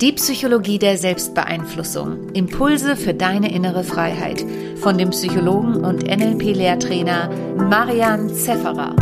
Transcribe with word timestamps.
Die 0.00 0.12
Psychologie 0.12 0.78
der 0.78 0.98
Selbstbeeinflussung. 0.98 2.28
Impulse 2.34 2.96
für 2.96 3.14
deine 3.14 3.50
innere 3.50 3.82
Freiheit. 3.82 4.44
Von 4.76 4.98
dem 4.98 5.08
Psychologen 5.08 5.76
und 5.76 6.02
NLP-Lehrtrainer 6.02 7.30
Marian 7.56 8.28
Zefferer. 8.28 8.94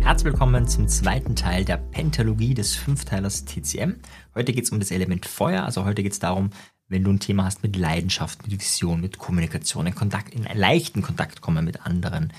Herzlich 0.00 0.32
willkommen 0.32 0.66
zum 0.66 0.88
zweiten 0.88 1.36
Teil 1.36 1.64
der 1.64 1.76
Pentalogie 1.76 2.54
des 2.54 2.74
Fünfteilers 2.74 3.44
TCM. 3.44 3.94
Heute 4.34 4.52
geht 4.52 4.64
es 4.64 4.72
um 4.72 4.80
das 4.80 4.90
Element 4.90 5.24
Feuer, 5.24 5.62
also 5.62 5.84
heute 5.84 6.02
geht 6.02 6.12
es 6.12 6.18
darum, 6.18 6.50
wenn 6.88 7.04
du 7.04 7.10
ein 7.10 7.20
Thema 7.20 7.44
hast 7.44 7.62
mit 7.62 7.76
Leidenschaft, 7.76 8.46
mit 8.46 8.60
Vision, 8.60 9.00
mit 9.00 9.18
Kommunikation, 9.18 9.86
in 9.86 9.94
Kontakt, 9.94 10.34
in 10.34 10.46
einen 10.46 10.58
leichten 10.58 11.02
Kontakt 11.02 11.40
kommen 11.40 11.64
mit 11.64 11.84
anderen. 11.84 12.32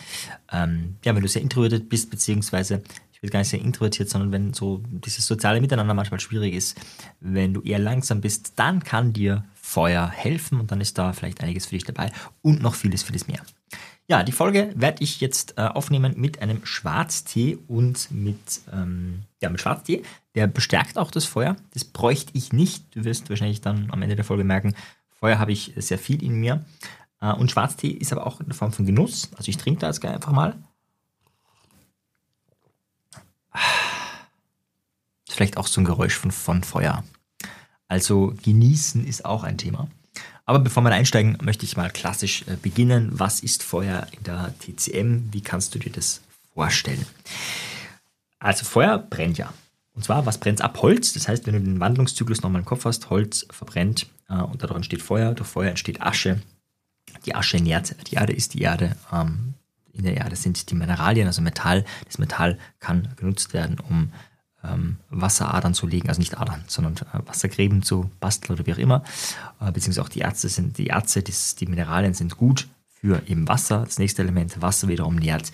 Ähm, 0.52 0.98
ja, 1.04 1.14
wenn 1.16 1.22
du 1.22 1.28
sehr 1.28 1.42
introvertiert 1.42 1.90
bist, 1.90 2.10
beziehungsweise, 2.10 2.82
ich 3.12 3.22
will 3.22 3.30
gar 3.30 3.40
nicht 3.40 3.50
sehr 3.50 3.62
introvertiert, 3.62 4.10
sondern 4.10 4.32
wenn 4.32 4.54
so 4.54 4.82
dieses 4.90 5.26
soziale 5.26 5.60
Miteinander 5.60 5.94
manchmal 5.94 6.20
schwierig 6.20 6.54
ist, 6.54 6.80
wenn 7.20 7.54
du 7.54 7.62
eher 7.62 7.80
langsam 7.80 8.22
bist, 8.22 8.54
dann 8.56 8.84
kann 8.84 9.12
dir 9.12 9.44
Feuer 9.54 10.08
helfen 10.08 10.60
und 10.60 10.72
dann 10.72 10.80
ist 10.80 10.98
da 10.98 11.12
vielleicht 11.12 11.42
einiges 11.42 11.66
für 11.66 11.76
dich 11.76 11.84
dabei 11.84 12.12
und 12.42 12.62
noch 12.62 12.76
vieles, 12.76 13.04
vieles 13.04 13.28
mehr. 13.28 13.42
Ja, 14.10 14.24
die 14.24 14.32
Folge 14.32 14.72
werde 14.74 15.04
ich 15.04 15.20
jetzt 15.20 15.58
äh, 15.58 15.64
aufnehmen 15.64 16.14
mit 16.16 16.42
einem 16.42 16.66
Schwarztee 16.66 17.58
und 17.68 18.10
mit, 18.10 18.62
ähm, 18.72 19.24
ja, 19.42 19.50
mit 19.50 19.60
Schwarztee. 19.60 20.04
Der 20.34 20.48
bestärkt 20.48 20.98
auch 20.98 21.12
das 21.12 21.26
Feuer. 21.26 21.58
Das 21.74 21.84
bräuchte 21.84 22.32
ich 22.34 22.54
nicht. 22.54 22.96
Du 22.96 23.04
wirst 23.04 23.30
wahrscheinlich 23.30 23.60
dann 23.60 23.92
am 23.92 24.02
Ende 24.02 24.16
der 24.16 24.24
Folge 24.24 24.46
merken, 24.46 24.76
Feuer 25.20 25.40
habe 25.40 25.52
ich 25.52 25.74
sehr 25.76 26.00
viel 26.00 26.24
in 26.24 26.40
mir. 26.40 26.64
Äh, 27.20 27.34
und 27.34 27.52
Schwarztee 27.52 27.90
ist 27.90 28.14
aber 28.14 28.26
auch 28.26 28.40
in 28.40 28.46
der 28.46 28.56
Form 28.56 28.72
von 28.72 28.86
Genuss. 28.86 29.30
Also 29.36 29.50
ich 29.50 29.58
trinke 29.58 29.82
da 29.82 29.88
jetzt 29.88 30.04
einfach 30.06 30.32
mal. 30.32 30.56
Vielleicht 35.28 35.58
auch 35.58 35.68
so 35.68 35.82
ein 35.82 35.86
Geräusch 35.86 36.16
von, 36.16 36.32
von 36.32 36.64
Feuer. 36.64 37.04
Also 37.90 38.34
genießen 38.42 39.06
ist 39.06 39.26
auch 39.26 39.44
ein 39.44 39.58
Thema. 39.58 39.90
Aber 40.48 40.60
bevor 40.60 40.82
wir 40.82 40.92
einsteigen, 40.92 41.38
möchte 41.42 41.66
ich 41.66 41.76
mal 41.76 41.92
klassisch 41.92 42.44
äh, 42.48 42.56
beginnen. 42.56 43.10
Was 43.12 43.42
ist 43.42 43.64
Feuer 43.64 44.08
in 44.12 44.24
der 44.24 44.54
TCM? 44.60 45.32
Wie 45.32 45.42
kannst 45.42 45.76
du 45.76 45.80
dir 45.80 45.92
das 45.92 46.22
vorstellen? 46.54 47.06
Also 48.40 48.64
Feuer 48.64 48.98
brennt 48.98 49.38
ja. 49.38 49.54
Und 49.94 50.06
zwar, 50.06 50.26
was 50.26 50.38
brennt 50.38 50.62
ab? 50.62 50.82
Holz. 50.82 51.12
Das 51.12 51.28
heißt, 51.28 51.46
wenn 51.46 51.54
du 51.54 51.60
den 51.60 51.82
Wandlungszyklus 51.82 52.42
nochmal 52.42 52.62
im 52.62 52.66
Kopf 52.66 52.86
hast, 52.86 53.10
Holz 53.10 53.46
verbrennt 53.50 54.08
äh, 54.30 54.36
und 54.36 54.64
dadurch 54.64 54.78
entsteht 54.78 55.02
Feuer. 55.02 55.34
Durch 55.34 55.50
Feuer 55.50 55.70
entsteht 55.70 56.02
Asche. 56.02 56.42
Die 57.26 57.36
Asche 57.36 57.58
nährt 57.58 57.96
die 58.10 58.16
Erde, 58.16 58.32
ist 58.32 58.54
die 58.54 58.62
Erde. 58.62 58.96
Ähm, 59.12 59.54
in 59.92 60.06
der 60.06 60.16
Erde 60.16 60.38
sind 60.38 60.70
die 60.70 60.76
Mineralien, 60.76 61.28
also 61.28 61.42
Metall. 61.42 61.84
Das 62.06 62.20
Metall 62.20 62.58
kann 62.80 63.10
genutzt 63.18 63.54
werden, 63.54 63.80
um 63.90 64.14
ähm, 64.64 64.98
Wasseradern 65.10 65.74
zu 65.74 65.88
legen, 65.88 66.10
also 66.10 66.20
nicht 66.20 66.38
Adern, 66.38 66.64
sondern 66.68 66.96
äh, 67.14 67.28
Wassergräben 67.28 67.84
zu 67.84 68.10
basteln 68.20 68.58
oder 68.58 68.66
wie 68.66 68.74
auch 68.74 68.78
immer. 68.78 69.04
Äh, 69.60 69.72
beziehungsweise 69.72 70.02
auch 70.04 70.10
die 70.10 70.22
Erze 70.22 70.50
sind, 70.50 70.78
die 70.78 70.88
Erze, 70.88 71.22
die, 71.22 71.34
die 71.60 71.66
Mineralien 71.68 72.14
sind 72.14 72.38
gut 72.38 72.68
für 72.88 73.22
eben 73.28 73.48
Wasser. 73.48 73.84
Das 73.86 74.00
nächste 74.00 74.22
Element, 74.22 74.62
Wasser 74.62 74.88
wiederum 74.88 75.16
nährt 75.16 75.52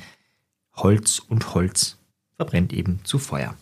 Holz 0.75 1.19
und 1.19 1.53
Holz 1.53 1.97
verbrennt 2.35 2.73
eben 2.73 2.99
zu 3.03 3.19
Feuer. 3.19 3.55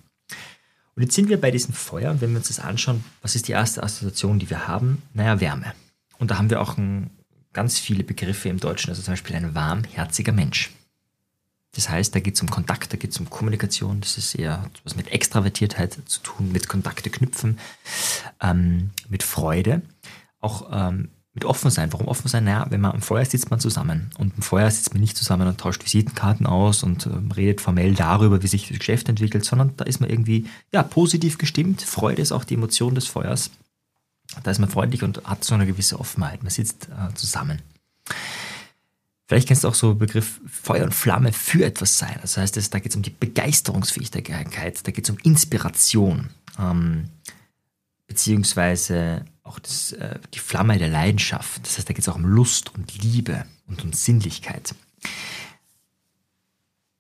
Und 0.96 1.04
jetzt 1.04 1.16
sind 1.16 1.30
wir 1.30 1.40
bei 1.40 1.52
diesem 1.52 1.74
Feuer 1.74 2.12
und 2.12 2.22
wenn 2.22 2.32
wir 2.32 2.38
uns 2.38 2.50
das 2.50 2.60
anschauen, 2.60 3.04
was 3.22 3.36
ist 3.36 3.48
die 3.48 3.54
erste 3.54 3.82
Assoziation, 3.82 4.40
die 4.40 4.50
wir 4.50 4.68
haben? 4.68 5.02
Naja, 5.14 5.40
Wärme. 5.40 5.74
Und 6.20 6.32
da 6.32 6.38
haben 6.38 6.50
wir 6.50 6.62
auch 6.62 6.78
ein, 6.78 7.10
ganz 7.54 7.80
viele 7.80 8.04
Begriffe 8.04 8.50
im 8.50 8.60
Deutschen, 8.60 8.90
also 8.90 9.02
zum 9.02 9.14
Beispiel 9.14 9.36
ein 9.36 9.56
warmherziger 9.56 10.32
Mensch. 10.32 10.72
Das 11.74 11.90
heißt, 11.90 12.14
da 12.14 12.20
geht 12.20 12.36
es 12.36 12.42
um 12.42 12.50
Kontakt, 12.50 12.92
da 12.92 12.98
geht 12.98 13.12
es 13.12 13.20
um 13.20 13.30
Kommunikation, 13.30 14.02
das 14.02 14.18
ist 14.18 14.36
eher 14.36 14.70
was 14.84 14.96
mit 14.96 15.08
Extravertiertheit 15.08 15.98
zu 16.06 16.20
tun, 16.22 16.52
mit 16.52 16.68
Kontakte 16.68 17.10
knüpfen, 17.10 17.60
ähm, 18.42 18.92
mit 19.08 19.24
Freude, 19.24 19.82
auch 20.42 20.70
ähm, 20.72 21.10
mit 21.34 21.46
offen 21.46 21.72
sein. 21.72 21.94
Warum 21.94 22.08
offen 22.08 22.28
sein? 22.28 22.44
Naja, 22.44 22.66
wenn 22.70 22.82
man 22.82 22.92
am 22.92 23.02
Feuer 23.02 23.24
sitzt 23.24 23.52
man 23.52 23.62
zusammen 23.62 24.10
und 24.18 24.34
am 24.36 24.42
Feuer 24.42 24.70
sitzt 24.70 24.94
man 24.94 25.00
nicht 25.00 25.16
zusammen 25.16 25.48
und 25.48 25.60
tauscht 25.60 25.84
Visitenkarten 25.86 26.46
aus 26.46 26.84
und 26.84 27.06
ähm, 27.06 27.32
redet 27.32 27.62
formell 27.62 27.94
darüber, 27.94 28.44
wie 28.44 28.48
sich 28.48 28.68
das 28.68 28.78
Geschäft 28.78 29.08
entwickelt, 29.08 29.46
sondern 29.46 29.76
da 29.78 29.86
ist 29.86 30.02
man 30.02 30.10
irgendwie 30.10 30.48
ja, 30.74 30.84
positiv 30.84 31.38
gestimmt. 31.38 31.82
Freude 31.82 32.22
ist 32.22 32.34
auch 32.34 32.44
die 32.44 32.56
Emotion 32.56 32.96
des 32.96 33.08
Feuers. 33.08 33.52
Da 34.44 34.52
ist 34.52 34.60
man 34.60 34.70
freundlich 34.70 35.04
und 35.04 35.24
hat 35.24 35.44
so 35.44 35.54
eine 35.56 35.66
gewisse 35.66 36.00
Offenheit. 36.00 36.44
Man 36.44 36.52
sitzt 36.52 36.90
äh, 36.90 37.14
zusammen. 37.14 37.62
Vielleicht 39.32 39.48
kennst 39.48 39.64
du 39.64 39.70
auch 39.70 39.76
so 39.76 39.96
Begriff 39.96 40.42
Feuer 40.46 40.84
und 40.84 40.94
Flamme 40.94 41.32
für 41.32 41.64
etwas 41.64 41.98
sein. 41.98 42.20
Das 42.22 42.36
heißt, 42.36 42.74
da 42.74 42.80
geht 42.80 42.92
es 42.92 42.98
um 42.98 43.02
die 43.02 43.16
Begeisterungsfähigkeit, 43.18 44.86
da 44.86 44.92
geht 44.92 45.06
es 45.06 45.10
um 45.10 45.18
Inspiration, 45.24 46.32
ähm, 46.60 47.06
beziehungsweise 48.08 49.24
auch 49.44 49.60
das, 49.60 49.94
äh, 49.94 50.20
die 50.34 50.40
Flamme 50.40 50.78
der 50.78 50.90
Leidenschaft. 50.90 51.66
Das 51.66 51.78
heißt, 51.78 51.88
da 51.88 51.94
geht 51.94 52.02
es 52.02 52.10
auch 52.10 52.18
um 52.18 52.26
Lust 52.26 52.76
und 52.76 53.02
Liebe 53.02 53.46
und 53.68 53.82
um 53.86 53.94
Sinnlichkeit. 53.94 54.76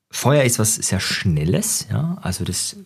Feuer 0.09 0.43
ist 0.43 0.57
was 0.57 0.75
sehr 0.75 1.01
Schnelles, 1.01 1.87
ja, 1.91 2.17
also 2.21 2.45
das 2.45 2.77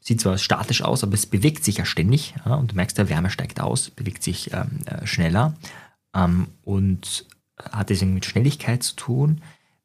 sieht 0.00 0.20
zwar 0.20 0.36
statisch 0.36 0.82
aus, 0.82 1.04
aber 1.04 1.14
es 1.14 1.26
bewegt 1.26 1.64
sich 1.64 1.76
ja 1.76 1.84
ständig, 1.84 2.34
ja, 2.44 2.56
und 2.56 2.72
du 2.72 2.74
merkst, 2.74 2.98
der 2.98 3.08
Wärme 3.08 3.30
steigt 3.30 3.60
aus, 3.60 3.88
bewegt 3.88 4.24
sich 4.24 4.52
ähm, 4.52 4.80
äh, 4.86 5.06
schneller 5.06 5.54
ähm, 6.12 6.48
und 6.64 7.24
hat 7.72 7.90
deswegen 7.90 8.14
mit 8.14 8.24
Schnelligkeit 8.24 8.82
zu 8.82 8.96
tun, 8.96 9.42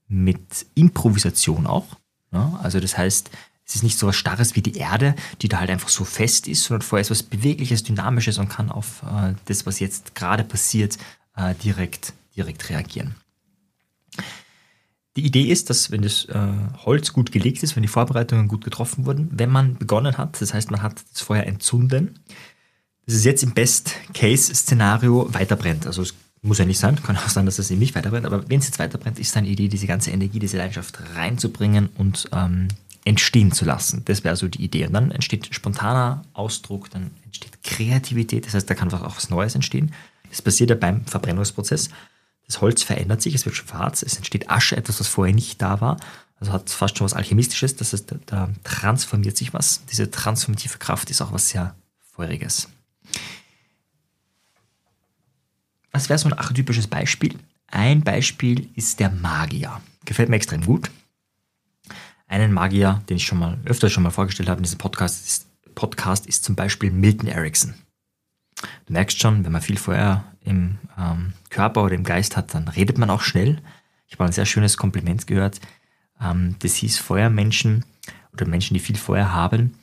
mit 0.07 0.65
Improvisation 0.75 1.67
auch. 1.67 1.97
Ja? 2.31 2.59
Also 2.61 2.79
das 2.79 2.97
heißt, 2.97 3.29
es 3.67 3.75
ist 3.75 3.83
nicht 3.83 3.97
so 3.97 4.07
was 4.07 4.15
Starres 4.15 4.55
wie 4.55 4.61
die 4.61 4.77
Erde, 4.77 5.15
die 5.41 5.47
da 5.47 5.59
halt 5.59 5.71
einfach 5.71 5.89
so 5.89 6.05
fest 6.05 6.47
ist, 6.47 6.63
sondern 6.63 6.83
vorher 6.83 7.01
ist 7.01 7.11
was 7.11 7.23
Bewegliches, 7.23 7.83
Dynamisches 7.83 8.37
und 8.37 8.47
kann 8.47 8.69
auf 8.69 9.01
äh, 9.03 9.33
das, 9.45 9.65
was 9.65 9.79
jetzt 9.79 10.13
gerade 10.13 10.43
passiert, 10.43 10.97
äh, 11.35 11.55
direkt, 11.55 12.13
direkt 12.35 12.69
reagieren. 12.69 13.15
Die 15.15 15.25
Idee 15.25 15.43
ist, 15.43 15.69
dass 15.69 15.91
wenn 15.91 16.01
das 16.01 16.25
äh, 16.25 16.53
Holz 16.85 17.13
gut 17.13 17.31
gelegt 17.31 17.63
ist, 17.63 17.75
wenn 17.75 17.83
die 17.83 17.89
Vorbereitungen 17.89 18.47
gut 18.47 18.63
getroffen 18.63 19.05
wurden, 19.05 19.29
wenn 19.31 19.49
man 19.49 19.77
begonnen 19.77 20.17
hat, 20.17 20.41
das 20.41 20.53
heißt, 20.53 20.71
man 20.71 20.81
hat 20.81 21.01
das 21.11 21.21
Feuer 21.21 21.43
entzünden, 21.43 22.19
dass 23.05 23.15
es 23.15 23.23
jetzt 23.23 23.41
im 23.41 23.53
Best-Case-Szenario 23.53 25.33
weiterbrennt. 25.33 25.87
Also 25.87 26.01
es 26.01 26.13
muss 26.45 26.59
ja 26.59 26.65
nicht 26.65 26.79
sein, 26.79 27.01
kann 27.01 27.17
auch 27.17 27.29
sein, 27.29 27.45
dass 27.45 27.59
es 27.59 27.71
eben 27.71 27.79
nicht 27.79 27.95
weiterbrennt, 27.95 28.25
aber 28.25 28.47
wenn 28.49 28.59
es 28.59 28.67
jetzt 28.67 28.79
weiterbrennt, 28.79 29.19
ist 29.19 29.35
eine 29.35 29.47
Idee, 29.47 29.67
diese 29.67 29.87
ganze 29.87 30.11
Energie, 30.11 30.39
diese 30.39 30.57
Leidenschaft 30.57 30.99
reinzubringen 31.15 31.89
und 31.97 32.29
ähm, 32.31 32.67
entstehen 33.03 33.51
zu 33.51 33.65
lassen. 33.65 34.03
Das 34.05 34.23
wäre 34.23 34.35
so 34.35 34.47
die 34.47 34.63
Idee. 34.63 34.87
Und 34.87 34.93
dann 34.93 35.11
entsteht 35.11 35.53
spontaner 35.53 36.23
Ausdruck, 36.33 36.89
dann 36.89 37.11
entsteht 37.23 37.63
Kreativität, 37.63 38.45
das 38.45 38.53
heißt, 38.53 38.69
da 38.69 38.75
kann 38.75 38.93
auch 38.93 39.15
was 39.15 39.29
Neues 39.29 39.55
entstehen. 39.55 39.93
Das 40.29 40.41
passiert 40.41 40.69
ja 40.69 40.75
beim 40.75 41.05
Verbrennungsprozess. 41.05 41.89
Das 42.47 42.61
Holz 42.61 42.83
verändert 42.83 43.21
sich, 43.21 43.33
es 43.33 43.45
wird 43.45 43.55
schwarz, 43.55 44.03
es 44.03 44.17
entsteht 44.17 44.49
Asche, 44.49 44.77
etwas, 44.77 44.99
was 44.99 45.07
vorher 45.07 45.33
nicht 45.33 45.61
da 45.61 45.81
war. 45.81 45.97
Also 46.39 46.51
hat 46.51 46.69
fast 46.69 46.97
schon 46.97 47.05
was 47.05 47.13
Alchemistisches, 47.13 47.75
das 47.75 47.93
heißt, 47.93 48.15
da 48.25 48.49
transformiert 48.63 49.37
sich 49.37 49.53
was. 49.53 49.85
Diese 49.91 50.11
transformative 50.11 50.77
Kraft 50.77 51.09
ist 51.09 51.21
auch 51.21 51.31
was 51.31 51.49
sehr 51.49 51.75
Feuriges. 52.13 52.67
Was 55.95 56.09
wäre 56.09 56.19
so 56.19 56.27
ein 56.27 56.33
archetypisches 56.33 56.87
Beispiel? 56.87 57.39
Ein 57.67 58.01
Beispiel 58.01 58.67
ist 58.75 58.99
der 58.99 59.09
Magier. 59.09 59.79
Gefällt 60.03 60.27
mir 60.27 60.35
extrem 60.35 60.59
gut. 60.59 60.91
Einen 62.27 62.51
Magier, 62.51 63.01
den 63.07 63.15
ich 63.15 63.25
schon 63.25 63.39
mal 63.39 63.57
öfter 63.63 63.89
schon 63.89 64.03
mal 64.03 64.09
vorgestellt 64.09 64.49
habe 64.49 64.57
in 64.57 64.63
diesem 64.63 64.77
Podcast, 64.77 65.25
ist, 65.25 65.47
Podcast 65.73 66.25
ist 66.25 66.43
zum 66.43 66.53
Beispiel 66.53 66.91
Milton 66.91 67.29
Erickson. 67.29 67.75
Du 68.87 68.91
merkst 68.91 69.21
schon, 69.21 69.45
wenn 69.45 69.53
man 69.53 69.61
viel 69.61 69.77
Feuer 69.77 70.25
im 70.41 70.79
ähm, 70.97 71.31
Körper 71.49 71.83
oder 71.83 71.95
im 71.95 72.03
Geist 72.03 72.35
hat, 72.35 72.53
dann 72.53 72.67
redet 72.67 72.97
man 72.97 73.09
auch 73.09 73.21
schnell. 73.21 73.61
Ich 74.07 74.15
habe 74.15 74.25
ein 74.25 74.33
sehr 74.33 74.45
schönes 74.45 74.75
Kompliment 74.75 75.27
gehört. 75.27 75.61
Ähm, 76.19 76.57
das 76.59 76.75
hieß 76.75 76.97
Feuermenschen 76.97 77.85
oder 78.33 78.45
Menschen, 78.45 78.73
die 78.73 78.81
viel 78.81 78.97
Feuer 78.97 79.31
haben, 79.31 79.79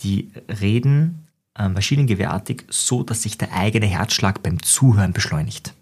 die 0.00 0.32
reden 0.48 1.21
maschinengewehrartig, 1.56 2.64
so 2.70 3.02
dass 3.02 3.22
sich 3.22 3.38
der 3.38 3.52
eigene 3.52 3.86
Herzschlag 3.86 4.42
beim 4.42 4.62
Zuhören 4.62 5.12
beschleunigt. 5.12 5.74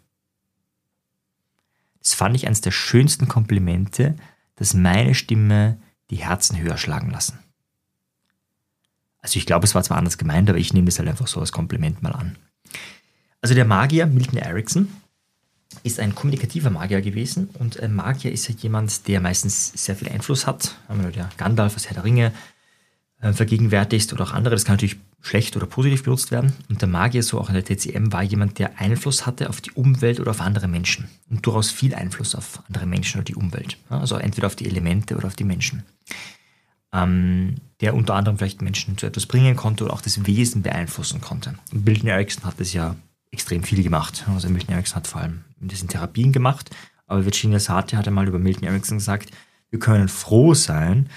Das 2.01 2.15
fand 2.15 2.35
ich 2.35 2.47
eines 2.47 2.61
der 2.61 2.71
schönsten 2.71 3.29
Komplimente, 3.29 4.17
dass 4.57 4.75
meine 4.75 5.15
Stimme 5.15 5.79
die 6.11 6.17
Herzen 6.17 6.59
höher 6.59 6.77
schlagen 6.77 7.11
lassen. 7.11 7.39
Also 9.19 9.39
ich 9.39 9.47
glaube, 9.47 9.67
es 9.67 9.75
war 9.75 9.83
zwar 9.83 9.99
anders 9.99 10.19
gemeint, 10.19 10.49
aber 10.49 10.59
ich 10.59 10.73
nehme 10.73 10.87
das 10.87 10.99
halt 10.99 11.09
einfach 11.09 11.27
so 11.27 11.41
als 11.41 11.53
Kompliment 11.53 12.03
mal 12.03 12.13
an. 12.13 12.37
Also 13.43 13.55
der 13.55 13.65
Magier 13.65 14.07
Milton 14.07 14.39
Erickson 14.39 14.89
ist 15.83 16.01
ein 16.01 16.15
kommunikativer 16.15 16.71
Magier 16.71 17.01
gewesen 17.01 17.49
und 17.59 17.79
ein 17.81 17.95
Magier 17.95 18.33
ist 18.33 18.49
ja 18.49 18.55
jemand, 18.55 19.07
der 19.09 19.21
meistens 19.21 19.73
sehr 19.75 19.95
viel 19.95 20.09
Einfluss 20.09 20.47
hat. 20.47 20.77
Der 20.89 21.31
Gandalf 21.37 21.77
aus 21.77 21.87
Herr 21.87 21.95
der 21.95 22.05
Ringe, 22.05 22.33
äh, 23.21 23.33
vergegenwärtigst 23.33 24.13
oder 24.13 24.25
auch 24.25 24.33
andere. 24.33 24.55
Das 24.55 24.65
kann 24.65 24.75
natürlich 24.75 24.97
schlecht 25.21 25.57
oder 25.57 25.67
positiv 25.67 26.05
benutzt 26.05 26.31
werden. 26.31 26.55
Und 26.69 26.81
der 26.81 26.89
Magier, 26.89 27.23
so 27.23 27.39
auch 27.39 27.49
in 27.49 27.55
der 27.55 27.65
TCM, 27.65 28.13
war 28.13 28.23
jemand, 28.23 28.59
der 28.59 28.81
Einfluss 28.81 29.27
hatte 29.27 29.51
auf 29.51 29.61
die 29.61 29.73
Umwelt 29.73 30.21
oder 30.21 30.31
auf 30.31 30.41
andere 30.41 30.69
Menschen. 30.69 31.09
Und 31.29 31.45
durchaus 31.45 31.71
viel 31.71 31.95
Einfluss 31.95 32.35
auf 32.35 32.63
andere 32.69 32.87
Menschen 32.87 33.19
oder 33.19 33.27
die 33.27 33.35
Umwelt. 33.35 33.77
Also 33.91 34.17
entweder 34.17 34.47
auf 34.47 34.57
die 34.57 34.67
Elemente 34.67 35.17
oder 35.17 35.27
auf 35.27 35.37
die 35.37 35.45
Menschen. 35.45 35.83
Ähm, 36.93 37.57
der 37.81 37.95
unter 37.95 38.15
anderem 38.15 38.39
vielleicht 38.39 38.63
Menschen 38.63 38.99
zu 38.99 39.07
etwas 39.07 39.27
bringen 39.27 39.55
konnte 39.55 39.85
oder 39.85 39.93
auch 39.93 40.01
das 40.01 40.27
Wesen 40.27 40.63
beeinflussen 40.63 41.21
konnte. 41.21 41.55
Und 41.73 41.85
Milton 41.85 42.09
Erickson 42.09 42.45
hat 42.45 42.59
das 42.59 42.73
ja 42.73 42.97
extrem 43.31 43.63
viel 43.63 43.83
gemacht. 43.83 44.25
Also 44.35 44.49
Milton 44.49 44.75
Erickson 44.75 44.97
hat 44.97 45.07
vor 45.07 45.21
allem 45.21 45.45
in 45.61 45.69
Therapien 45.69 46.33
gemacht. 46.33 46.71
Aber 47.07 47.25
Virginia 47.25 47.59
Satir 47.59 47.99
hat 47.99 48.09
einmal 48.09 48.27
über 48.27 48.39
Milton 48.39 48.67
Erickson 48.67 48.99
gesagt, 48.99 49.31
wir 49.69 49.79
können 49.79 50.09
froh 50.09 50.55
sein, 50.55 51.09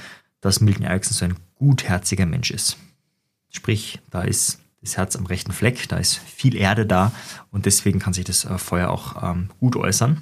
dass 0.42 0.60
Milton 0.60 0.86
Erickson 0.86 1.14
so 1.14 1.26
ein 1.26 1.36
gutherziger 1.56 2.26
Mensch 2.26 2.52
ist. 2.52 2.78
Sprich, 3.50 4.00
da 4.10 4.24
ist 4.24 4.60
das 4.82 4.98
Herz 4.98 5.16
am 5.16 5.26
rechten 5.26 5.54
Fleck, 5.54 5.88
da 5.88 5.98
ist 5.98 6.18
viel 6.18 6.56
Erde 6.56 6.86
da 6.86 7.12
und 7.52 7.66
deswegen 7.66 8.00
kann 8.00 8.14
sich 8.14 8.26
das 8.26 8.46
äh, 8.46 8.58
Feuer 8.58 8.90
auch 8.90 9.24
ähm, 9.24 9.50
gut 9.60 9.76
äußern. 9.76 10.22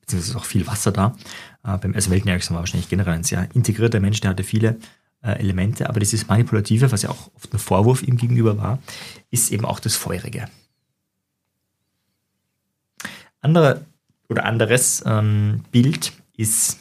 Beziehungsweise 0.00 0.32
ist 0.32 0.36
auch 0.36 0.44
viel 0.44 0.66
Wasser 0.66 0.92
da. 0.92 1.16
Äh, 1.64 1.76
beim 1.78 1.94
also 1.94 2.12
Erickson 2.12 2.54
war 2.54 2.62
wahrscheinlich 2.62 2.88
generell 2.88 3.14
ein 3.14 3.24
sehr 3.24 3.48
integrierter 3.54 4.00
Mensch, 4.00 4.20
der 4.20 4.30
hatte 4.30 4.44
viele 4.44 4.78
äh, 5.22 5.32
Elemente, 5.32 5.88
aber 5.88 6.00
dieses 6.00 6.28
Manipulative, 6.28 6.92
was 6.92 7.02
ja 7.02 7.10
auch 7.10 7.30
oft 7.34 7.52
ein 7.52 7.58
Vorwurf 7.58 8.02
ihm 8.02 8.16
gegenüber 8.16 8.56
war, 8.58 8.78
ist 9.30 9.52
eben 9.52 9.64
auch 9.64 9.80
das 9.80 9.96
Feurige. 9.96 10.48
Andere 13.40 13.84
oder 14.28 14.44
anderes 14.44 15.02
ähm, 15.06 15.64
Bild 15.70 16.12
ist 16.36 16.78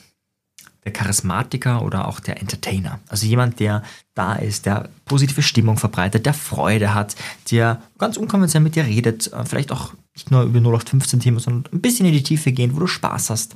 der 0.85 0.93
Charismatiker 0.93 1.81
oder 1.81 2.07
auch 2.07 2.19
der 2.19 2.39
Entertainer. 2.39 2.99
Also 3.09 3.25
jemand, 3.25 3.59
der 3.59 3.83
da 4.13 4.35
ist, 4.35 4.65
der 4.67 4.89
positive 5.03 5.41
Stimmung 5.41 5.77
verbreitet, 5.77 6.25
der 6.25 6.33
Freude 6.33 6.93
hat, 6.93 7.15
der 7.51 7.81
ganz 7.97 8.17
unkonventionell 8.17 8.63
mit 8.63 8.75
dir 8.75 8.85
redet, 8.85 9.33
äh, 9.33 9.45
vielleicht 9.45 9.71
auch 9.71 9.93
nicht 10.13 10.31
nur 10.31 10.43
über 10.43 10.59
0815 10.59 11.19
Themen, 11.19 11.39
sondern 11.39 11.73
ein 11.73 11.81
bisschen 11.81 12.05
in 12.05 12.13
die 12.13 12.23
Tiefe 12.23 12.51
gehen, 12.51 12.75
wo 12.75 12.79
du 12.79 12.87
Spaß 12.87 13.31
hast 13.31 13.55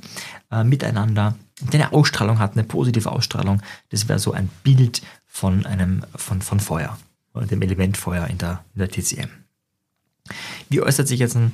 äh, 0.50 0.64
miteinander, 0.64 1.36
der 1.60 1.84
eine 1.84 1.92
Ausstrahlung 1.92 2.38
hat, 2.38 2.52
eine 2.52 2.64
positive 2.64 3.10
Ausstrahlung. 3.10 3.62
Das 3.90 4.08
wäre 4.08 4.18
so 4.18 4.32
ein 4.32 4.50
Bild 4.62 5.00
von 5.26 5.64
einem 5.64 6.04
von, 6.16 6.42
von 6.42 6.58
Feuer 6.58 6.98
oder 7.32 7.46
dem 7.46 7.62
Element 7.62 7.96
Feuer 7.96 8.26
in 8.26 8.38
der, 8.38 8.64
in 8.74 8.80
der 8.80 8.90
TCM. 8.90 9.30
Wie 10.68 10.82
äußert 10.82 11.08
sich 11.08 11.20
jetzt 11.20 11.36
ein 11.36 11.52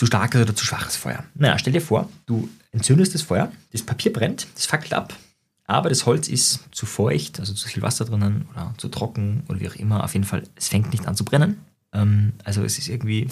zu 0.00 0.06
starkes 0.06 0.40
oder 0.40 0.56
zu 0.56 0.64
schwaches 0.64 0.96
Feuer. 0.96 1.24
Naja, 1.34 1.58
stell 1.58 1.74
dir 1.74 1.82
vor, 1.82 2.08
du 2.24 2.48
entzündest 2.72 3.14
das 3.14 3.20
Feuer, 3.20 3.52
das 3.72 3.82
Papier 3.82 4.10
brennt, 4.10 4.46
das 4.54 4.64
fackelt 4.64 4.94
ab, 4.94 5.12
aber 5.66 5.90
das 5.90 6.06
Holz 6.06 6.26
ist 6.26 6.60
zu 6.72 6.86
feucht, 6.86 7.38
also 7.38 7.52
zu 7.52 7.68
viel 7.68 7.82
Wasser 7.82 8.06
drinnen 8.06 8.48
oder 8.50 8.72
zu 8.78 8.88
trocken 8.88 9.42
oder 9.50 9.60
wie 9.60 9.68
auch 9.68 9.74
immer. 9.74 10.02
Auf 10.02 10.14
jeden 10.14 10.24
Fall, 10.24 10.44
es 10.56 10.68
fängt 10.68 10.90
nicht 10.92 11.06
an 11.06 11.16
zu 11.16 11.26
brennen. 11.26 11.60
Ähm, 11.92 12.32
also 12.44 12.64
es 12.64 12.78
ist 12.78 12.88
irgendwie, 12.88 13.28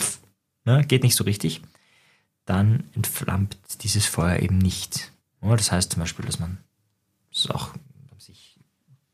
ne, 0.66 0.84
geht 0.84 1.04
nicht 1.04 1.16
so 1.16 1.24
richtig. 1.24 1.62
Dann 2.44 2.84
entflammt 2.94 3.56
dieses 3.80 4.04
Feuer 4.04 4.40
eben 4.40 4.58
nicht. 4.58 5.10
das 5.40 5.72
heißt 5.72 5.92
zum 5.92 6.00
Beispiel, 6.00 6.26
dass 6.26 6.38
man 6.38 6.58
dass 7.32 7.50
auch 7.50 7.70
sich 8.18 8.58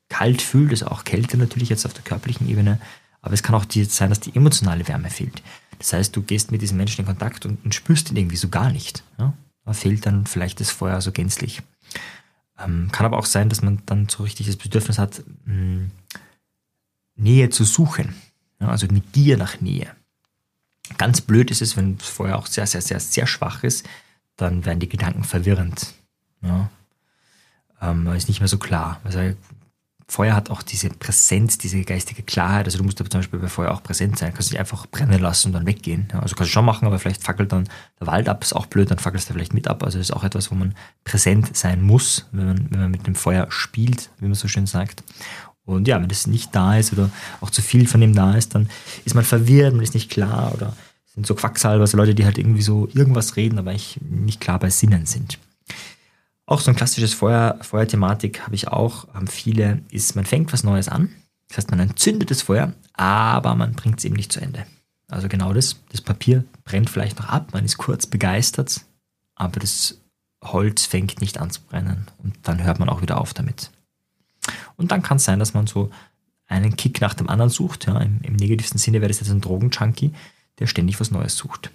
kalt 0.08 0.42
fühlt, 0.42 0.72
das 0.72 0.82
ist 0.82 0.88
auch 0.88 1.04
Kälte 1.04 1.36
natürlich 1.36 1.68
jetzt 1.68 1.86
auf 1.86 1.94
der 1.94 2.02
körperlichen 2.02 2.48
Ebene. 2.48 2.80
Aber 3.22 3.32
es 3.32 3.44
kann 3.44 3.54
auch 3.54 3.64
sein, 3.70 4.10
dass 4.10 4.18
die 4.18 4.34
emotionale 4.34 4.88
Wärme 4.88 5.08
fehlt. 5.08 5.40
Das 5.78 5.92
heißt, 5.92 6.14
du 6.14 6.22
gehst 6.22 6.50
mit 6.50 6.62
diesen 6.62 6.76
Menschen 6.76 7.00
in 7.00 7.06
Kontakt 7.06 7.46
und, 7.46 7.64
und 7.64 7.74
spürst 7.74 8.10
ihn 8.10 8.16
irgendwie 8.16 8.36
so 8.36 8.48
gar 8.48 8.70
nicht. 8.70 9.02
Ja? 9.18 9.34
Da 9.64 9.72
fehlt 9.72 10.06
dann 10.06 10.26
vielleicht 10.26 10.60
das 10.60 10.70
Feuer 10.70 11.00
so 11.00 11.12
gänzlich. 11.12 11.62
Ähm, 12.58 12.88
kann 12.92 13.06
aber 13.06 13.18
auch 13.18 13.26
sein, 13.26 13.48
dass 13.48 13.62
man 13.62 13.82
dann 13.86 14.08
so 14.08 14.22
richtig 14.22 14.46
das 14.46 14.56
Bedürfnis 14.56 14.98
hat, 14.98 15.22
mh, 15.44 15.52
hm, 15.52 15.90
Nähe 17.16 17.50
zu 17.50 17.64
suchen. 17.64 18.14
Ja? 18.60 18.68
Also 18.68 18.86
eine 18.86 19.00
Gier 19.00 19.36
nach 19.36 19.60
Nähe. 19.60 19.90
Ganz 20.98 21.20
blöd 21.20 21.50
ist 21.50 21.62
es, 21.62 21.76
wenn 21.76 21.98
das 21.98 22.08
Feuer 22.08 22.36
auch 22.36 22.46
sehr, 22.46 22.66
sehr, 22.66 22.82
sehr, 22.82 23.00
sehr 23.00 23.26
schwach 23.26 23.64
ist, 23.64 23.88
dann 24.36 24.64
werden 24.64 24.80
die 24.80 24.88
Gedanken 24.88 25.24
verwirrend. 25.24 25.94
Ja? 26.42 26.70
Ähm, 27.80 28.06
ist 28.08 28.28
nicht 28.28 28.40
mehr 28.40 28.48
so 28.48 28.58
klar. 28.58 29.00
Also 29.04 29.34
Feuer 30.06 30.34
hat 30.34 30.50
auch 30.50 30.62
diese 30.62 30.90
Präsenz, 30.90 31.56
diese 31.56 31.82
geistige 31.82 32.22
Klarheit. 32.22 32.66
Also 32.66 32.78
du 32.78 32.84
musst 32.84 33.00
aber 33.00 33.08
zum 33.08 33.20
Beispiel 33.20 33.38
bei 33.38 33.48
Feuer 33.48 33.72
auch 33.72 33.82
präsent 33.82 34.18
sein. 34.18 34.30
Du 34.30 34.36
kannst 34.36 34.50
dich 34.50 34.58
einfach 34.58 34.86
brennen 34.86 35.20
lassen 35.20 35.48
und 35.48 35.52
dann 35.54 35.66
weggehen. 35.66 36.08
Also 36.12 36.36
kannst 36.36 36.50
du 36.50 36.54
schon 36.54 36.64
machen, 36.64 36.86
aber 36.86 36.98
vielleicht 36.98 37.22
fackelt 37.22 37.52
dann 37.52 37.68
der 38.00 38.06
Wald 38.06 38.28
ab. 38.28 38.42
Ist 38.42 38.54
auch 38.54 38.66
blöd, 38.66 38.90
dann 38.90 38.98
fackelst 38.98 39.28
du 39.28 39.32
vielleicht 39.32 39.54
mit 39.54 39.66
ab. 39.66 39.82
Also 39.82 39.98
das 39.98 40.08
ist 40.08 40.16
auch 40.16 40.24
etwas, 40.24 40.50
wo 40.50 40.54
man 40.54 40.74
präsent 41.04 41.56
sein 41.56 41.80
muss, 41.80 42.26
wenn 42.32 42.46
man, 42.46 42.70
wenn 42.70 42.80
man 42.80 42.90
mit 42.90 43.06
dem 43.06 43.14
Feuer 43.14 43.46
spielt, 43.48 44.10
wie 44.18 44.26
man 44.26 44.34
so 44.34 44.46
schön 44.48 44.66
sagt. 44.66 45.02
Und 45.64 45.88
ja, 45.88 46.00
wenn 46.00 46.08
das 46.08 46.26
nicht 46.26 46.54
da 46.54 46.76
ist 46.76 46.92
oder 46.92 47.10
auch 47.40 47.50
zu 47.50 47.62
viel 47.62 47.86
von 47.88 48.00
dem 48.00 48.14
da 48.14 48.34
ist, 48.34 48.54
dann 48.54 48.68
ist 49.06 49.14
man 49.14 49.24
verwirrt, 49.24 49.72
man 49.74 49.82
ist 49.82 49.94
nicht 49.94 50.10
klar 50.10 50.52
oder 50.54 50.76
sind 51.14 51.26
so 51.26 51.34
Quacksalber, 51.34 51.82
also 51.82 51.96
Leute, 51.96 52.14
die 52.14 52.24
halt 52.24 52.38
irgendwie 52.38 52.62
so 52.62 52.88
irgendwas 52.92 53.36
reden, 53.36 53.58
aber 53.58 53.70
eigentlich 53.70 53.98
nicht 54.02 54.40
klar 54.40 54.58
bei 54.58 54.68
Sinnen 54.68 55.06
sind. 55.06 55.38
Auch 56.46 56.60
so 56.60 56.70
ein 56.70 56.76
klassisches 56.76 57.14
Feuer, 57.14 57.58
Feuerthematik 57.62 58.42
habe 58.42 58.54
ich 58.54 58.68
auch, 58.68 59.08
haben 59.14 59.28
viele, 59.28 59.80
ist, 59.90 60.14
man 60.14 60.26
fängt 60.26 60.52
was 60.52 60.62
Neues 60.62 60.88
an. 60.88 61.10
Das 61.48 61.58
heißt, 61.58 61.70
man 61.70 61.80
entzündet 61.80 62.30
das 62.30 62.42
Feuer, 62.42 62.74
aber 62.92 63.54
man 63.54 63.72
bringt 63.72 63.98
es 63.98 64.04
eben 64.04 64.16
nicht 64.16 64.32
zu 64.32 64.40
Ende. 64.40 64.66
Also 65.08 65.28
genau 65.28 65.52
das, 65.52 65.76
das 65.90 66.00
Papier 66.00 66.44
brennt 66.64 66.90
vielleicht 66.90 67.18
noch 67.18 67.28
ab, 67.28 67.50
man 67.52 67.64
ist 67.64 67.78
kurz 67.78 68.06
begeistert, 68.06 68.84
aber 69.34 69.60
das 69.60 69.98
Holz 70.42 70.86
fängt 70.86 71.20
nicht 71.20 71.38
an 71.38 71.50
zu 71.50 71.60
brennen 71.62 72.06
und 72.22 72.36
dann 72.42 72.62
hört 72.62 72.78
man 72.78 72.88
auch 72.88 73.00
wieder 73.00 73.20
auf 73.20 73.32
damit. 73.32 73.70
Und 74.76 74.90
dann 74.90 75.02
kann 75.02 75.16
es 75.16 75.24
sein, 75.24 75.38
dass 75.38 75.54
man 75.54 75.66
so 75.66 75.90
einen 76.46 76.76
Kick 76.76 77.00
nach 77.00 77.14
dem 77.14 77.28
anderen 77.28 77.50
sucht. 77.50 77.86
Ja, 77.86 77.98
im, 78.00 78.20
Im 78.22 78.34
negativsten 78.34 78.78
Sinne 78.78 79.00
wäre 79.00 79.08
das 79.08 79.20
jetzt 79.20 79.30
ein 79.30 79.40
Drogenjunkie, 79.40 80.12
der 80.58 80.66
ständig 80.66 81.00
was 81.00 81.10
Neues 81.10 81.36
sucht 81.36 81.70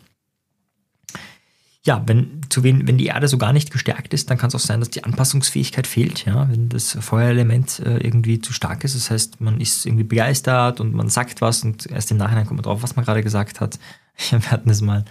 ja, 1.86 2.04
wenn, 2.08 2.42
zu 2.50 2.64
wen, 2.64 2.88
wenn 2.88 2.98
die 2.98 3.06
Erde 3.06 3.28
so 3.28 3.38
gar 3.38 3.54
nicht 3.54 3.72
gestärkt 3.72 4.14
ist, 4.14 4.30
dann 4.30 4.38
kann 4.38 4.50
es 4.50 4.56
auch 4.56 4.60
sein, 4.60 4.82
dass 4.82 4.90
die 4.90 5.06
Anpassungsfähigkeit 5.06 5.88
fehlt, 5.88 6.26
ja, 6.26 6.50
wenn 6.50 6.68
das 6.68 6.98
Feuerelement 7.00 7.80
äh, 7.80 7.98
irgendwie 7.98 8.40
zu 8.42 8.52
stark 8.52 8.84
ist. 8.84 8.96
Das 8.96 9.10
heißt, 9.10 9.40
man 9.40 9.62
ist 9.62 9.86
irgendwie 9.86 10.04
begeistert 10.04 10.82
und 10.82 10.94
man 10.94 11.10
sagt 11.10 11.42
was 11.42 11.64
und 11.64 11.86
erst 11.86 12.12
im 12.12 12.18
Nachhinein 12.18 12.46
kommt 12.46 12.58
man 12.58 12.64
drauf, 12.64 12.84
was 12.84 12.96
man 12.96 13.06
gerade 13.06 13.24
gesagt 13.24 13.62
hat. 13.62 13.80
Wir 14.30 14.52
hatten 14.52 14.68
das 14.68 14.82
mal 14.82 15.06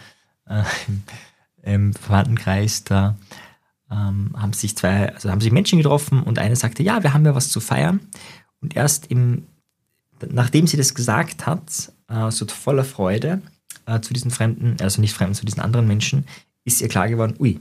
äh, 0.47 0.63
im, 0.89 1.03
im 1.63 1.95
Verwandtenkreis, 1.95 2.85
da 2.85 3.17
ähm, 3.91 4.35
haben 4.37 4.53
sich 4.53 4.77
zwei, 4.77 5.15
also 5.15 5.31
haben 5.31 5.41
sich 5.41 5.53
Menschen 5.53 5.79
getroffen 5.79 6.23
und 6.23 6.39
eine 6.39 6.57
sagte, 6.57 6.83
ja, 6.83 7.03
wir 7.03 7.15
haben 7.15 7.25
ja 7.25 7.35
was 7.35 7.49
zu 7.49 7.61
feiern. 7.61 8.01
Und 8.61 8.77
erst 8.77 9.07
im, 9.07 9.47
nachdem 10.29 10.67
sie 10.67 10.77
das 10.77 10.95
gesagt 10.95 11.47
hat, 11.47 11.93
äh, 12.09 12.31
so 12.31 12.47
voller 12.47 12.85
Freude, 12.85 13.41
äh, 13.87 14.01
zu 14.01 14.13
diesen 14.13 14.31
Fremden, 14.31 14.77
also 14.81 15.01
nicht 15.01 15.15
Fremden, 15.15 15.35
zu 15.35 15.47
diesen 15.47 15.61
anderen 15.61 15.89
Menschen, 15.89 16.27
ist 16.69 16.81
ihr 16.81 16.89
klar 16.89 17.09
geworden, 17.09 17.35
ui, 17.41 17.59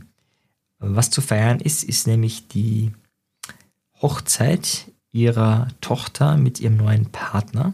was 0.80 1.10
zu 1.10 1.22
feiern 1.22 1.60
ist, 1.60 1.84
ist 1.84 2.06
nämlich 2.06 2.48
die 2.48 2.92
Hochzeit 4.02 4.92
ihrer 5.12 5.70
Tochter 5.82 6.38
mit 6.38 6.60
ihrem 6.60 6.78
neuen 6.78 7.08
Partner. 7.08 7.74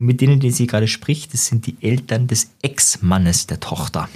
Und 0.00 0.06
mit 0.06 0.20
denen, 0.20 0.40
die 0.40 0.50
sie 0.50 0.66
gerade 0.66 0.88
spricht, 0.88 1.32
das 1.32 1.46
sind 1.46 1.66
die 1.66 1.76
Eltern 1.80 2.26
des 2.26 2.50
Ex-Mannes 2.62 3.46
der 3.46 3.60
Tochter. 3.60 4.08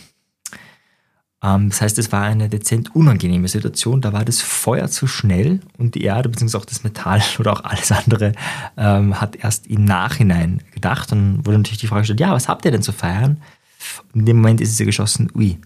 Ähm, 1.43 1.69
das 1.69 1.81
heißt, 1.81 1.99
es 1.99 2.11
war 2.11 2.23
eine 2.23 2.49
dezent 2.49 2.97
unangenehme 2.97 3.47
Situation. 3.47 4.01
Da 4.01 4.13
war 4.13 4.25
das 4.25 4.41
Feuer 4.41 4.89
zu 4.89 5.07
schnell 5.07 5.61
und 5.79 5.95
die 5.95 6.03
Erde, 6.03 6.29
beziehungsweise 6.29 6.63
auch 6.63 6.67
das 6.67 6.83
Metall 6.83 7.23
oder 7.39 7.53
auch 7.53 7.63
alles 7.63 7.93
andere, 7.93 8.33
ähm, 8.77 9.21
hat 9.21 9.37
erst 9.37 9.69
im 9.69 9.85
Nachhinein 9.85 10.63
gedacht. 10.73 11.13
Und 11.13 11.47
wurde 11.47 11.59
natürlich 11.59 11.81
die 11.81 11.87
Frage 11.87 12.03
gestellt, 12.03 12.21
ja, 12.21 12.33
was 12.33 12.49
habt 12.49 12.65
ihr 12.65 12.73
denn 12.73 12.83
zu 12.83 12.93
feiern? 12.93 13.41
Und 14.13 14.21
in 14.21 14.27
dem 14.27 14.37
Moment 14.39 14.61
ist 14.61 14.71
es 14.71 14.81
ihr 14.81 14.87
geschossen, 14.87 15.31
ui, 15.35 15.59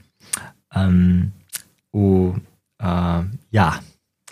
ähm, 0.75 1.33
oh, 1.93 2.35
äh, 2.79 3.23
ja, 3.51 3.81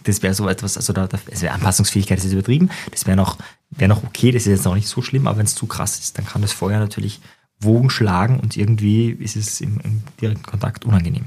das 0.04 0.22
wäre 0.22 0.34
so 0.34 0.48
etwas, 0.48 0.76
also 0.76 0.92
da, 0.92 1.06
da 1.06 1.18
also 1.30 1.48
Anpassungsfähigkeit 1.48 2.18
ist 2.18 2.32
übertrieben, 2.32 2.70
das 2.90 3.06
wäre 3.06 3.16
noch, 3.16 3.38
wär 3.70 3.88
noch 3.88 4.04
okay, 4.04 4.30
das 4.30 4.42
ist 4.42 4.48
jetzt 4.48 4.64
noch 4.64 4.74
nicht 4.74 4.88
so 4.88 5.02
schlimm, 5.02 5.26
aber 5.26 5.38
wenn 5.38 5.46
es 5.46 5.54
zu 5.54 5.66
krass 5.66 5.98
ist, 5.98 6.18
dann 6.18 6.26
kann 6.26 6.42
das 6.42 6.52
Feuer 6.52 6.78
natürlich 6.78 7.20
Wogen 7.60 7.90
schlagen 7.90 8.38
und 8.40 8.56
irgendwie 8.56 9.10
ist 9.10 9.36
es 9.36 9.60
im, 9.60 9.80
im 9.80 10.02
direkten 10.20 10.44
Kontakt 10.44 10.84
unangenehm. 10.84 11.26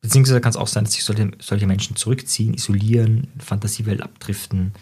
Beziehungsweise 0.00 0.40
kann 0.40 0.50
es 0.50 0.56
auch 0.56 0.68
sein, 0.68 0.84
dass 0.84 0.92
sich 0.94 1.04
solche, 1.04 1.30
solche 1.40 1.66
Menschen 1.66 1.96
zurückziehen, 1.96 2.54
isolieren, 2.54 3.28
Fantasiewelt 3.38 4.02
abdriften, 4.02 4.72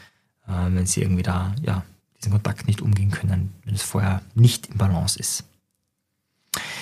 äh, 0.47 0.53
wenn 0.69 0.87
sie 0.87 1.03
irgendwie 1.03 1.23
da, 1.23 1.55
ja, 1.63 1.85
diesen 2.19 2.33
Kontakt 2.33 2.67
nicht 2.67 2.81
umgehen 2.81 3.11
können, 3.11 3.53
wenn 3.65 3.75
das 3.75 3.83
Feuer 3.83 4.23
nicht 4.35 4.69
im 4.69 4.79
Balance 4.79 5.19
ist. 5.19 5.45